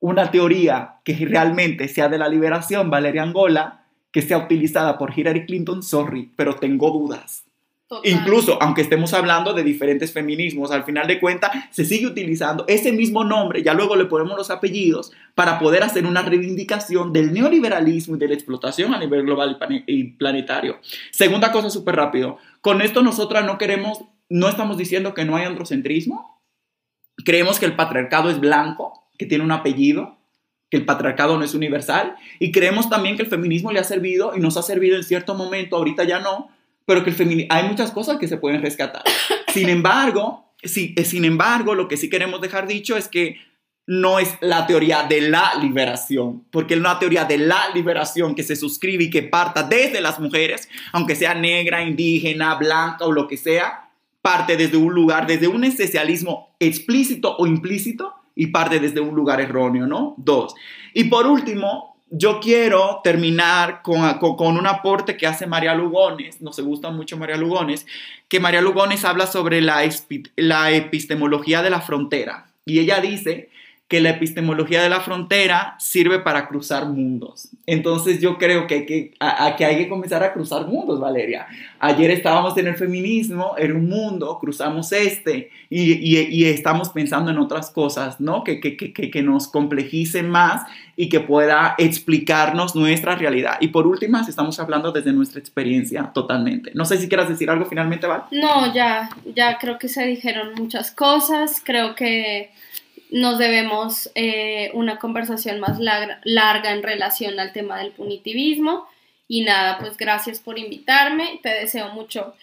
[0.00, 5.44] Una teoría que realmente sea de la liberación, Valeria Angola, que sea utilizada por Hillary
[5.44, 7.44] Clinton, sorry, pero tengo dudas.
[7.88, 8.10] Total.
[8.10, 12.92] Incluso, aunque estemos hablando de diferentes feminismos, al final de cuentas se sigue utilizando ese
[12.92, 18.16] mismo nombre, ya luego le ponemos los apellidos, para poder hacer una reivindicación del neoliberalismo
[18.16, 20.78] y de la explotación a nivel global y planetario.
[21.10, 25.44] Segunda cosa súper rápido, con esto nosotras no queremos, no estamos diciendo que no hay
[25.44, 26.33] androcentrismo,
[27.24, 30.18] creemos que el patriarcado es blanco, que tiene un apellido,
[30.70, 34.32] que el patriarcado no es universal, y creemos también que el feminismo le ha servido
[34.36, 36.50] y nos ha servido en cierto momento, ahorita ya no,
[36.86, 39.02] pero que el hay muchas cosas que se pueden rescatar.
[39.52, 43.36] Sin embargo, sí, eh, sin embargo, lo que sí queremos dejar dicho es que
[43.86, 48.42] no es la teoría de la liberación, porque es una teoría de la liberación que
[48.42, 53.28] se suscribe y que parta desde las mujeres, aunque sea negra, indígena, blanca o lo
[53.28, 53.83] que sea,
[54.24, 59.38] parte desde un lugar, desde un esencialismo explícito o implícito y parte desde un lugar
[59.38, 60.14] erróneo, ¿no?
[60.16, 60.54] Dos.
[60.94, 66.58] Y por último, yo quiero terminar con, con, un aporte que hace María Lugones, nos
[66.58, 67.86] gusta mucho María Lugones,
[68.26, 72.46] que María Lugones habla sobre la epistemología de la frontera.
[72.64, 73.50] Y ella dice
[73.86, 77.50] que la epistemología de la frontera sirve para cruzar mundos.
[77.66, 80.98] Entonces yo creo que hay que, a- a que, hay que comenzar a cruzar mundos,
[81.00, 81.46] Valeria.
[81.80, 87.38] Ayer estábamos en el feminismo, era un mundo, cruzamos este y, y- estamos pensando en
[87.38, 88.42] otras cosas, ¿no?
[88.42, 88.76] Que, que-
[89.10, 90.62] que nos complejicen más
[90.96, 93.56] y que pueda explicarnos nuestra realidad.
[93.60, 96.70] Y por último, estamos hablando desde nuestra experiencia totalmente.
[96.74, 98.24] No sé si quieras decir algo finalmente, Val.
[98.30, 101.60] No, ya, ya creo que se dijeron muchas cosas.
[101.64, 102.50] Creo que
[103.10, 108.86] nos debemos eh, una conversación más larga, larga en relación al tema del punitivismo.
[109.26, 111.40] Y nada, pues gracias por invitarme.
[111.42, 112.34] Te deseo mucho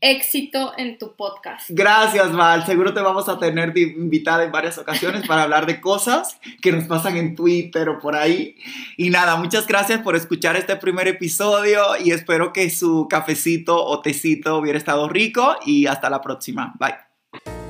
[0.00, 1.68] éxito en tu podcast.
[1.70, 2.64] Gracias, Val.
[2.64, 6.84] Seguro te vamos a tener invitada en varias ocasiones para hablar de cosas que nos
[6.84, 8.56] pasan en Twitter o por ahí.
[8.96, 14.00] Y nada, muchas gracias por escuchar este primer episodio y espero que su cafecito o
[14.00, 16.74] tecito hubiera estado rico y hasta la próxima.
[16.78, 17.09] Bye.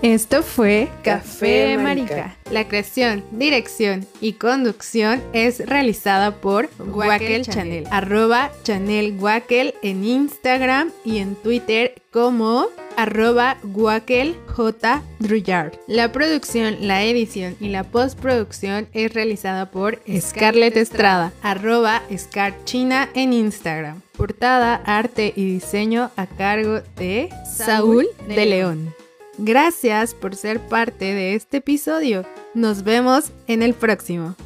[0.02, 2.35] Esto fue Café Marica.
[2.51, 7.85] La creación, dirección y conducción es realizada por Wackel Channel.
[7.90, 15.02] Arroba Channel Wackel en Instagram y en Twitter como arroba Wackel J.
[15.18, 15.74] Druyard.
[15.86, 21.31] La producción, la edición y la postproducción es realizada por Scarlett Estrada.
[21.43, 24.01] Arroba Scar China en Instagram.
[24.16, 28.94] Portada, arte y diseño a cargo de Saúl de León.
[29.43, 32.27] Gracias por ser parte de este episodio.
[32.53, 34.37] Nos vemos en el próximo.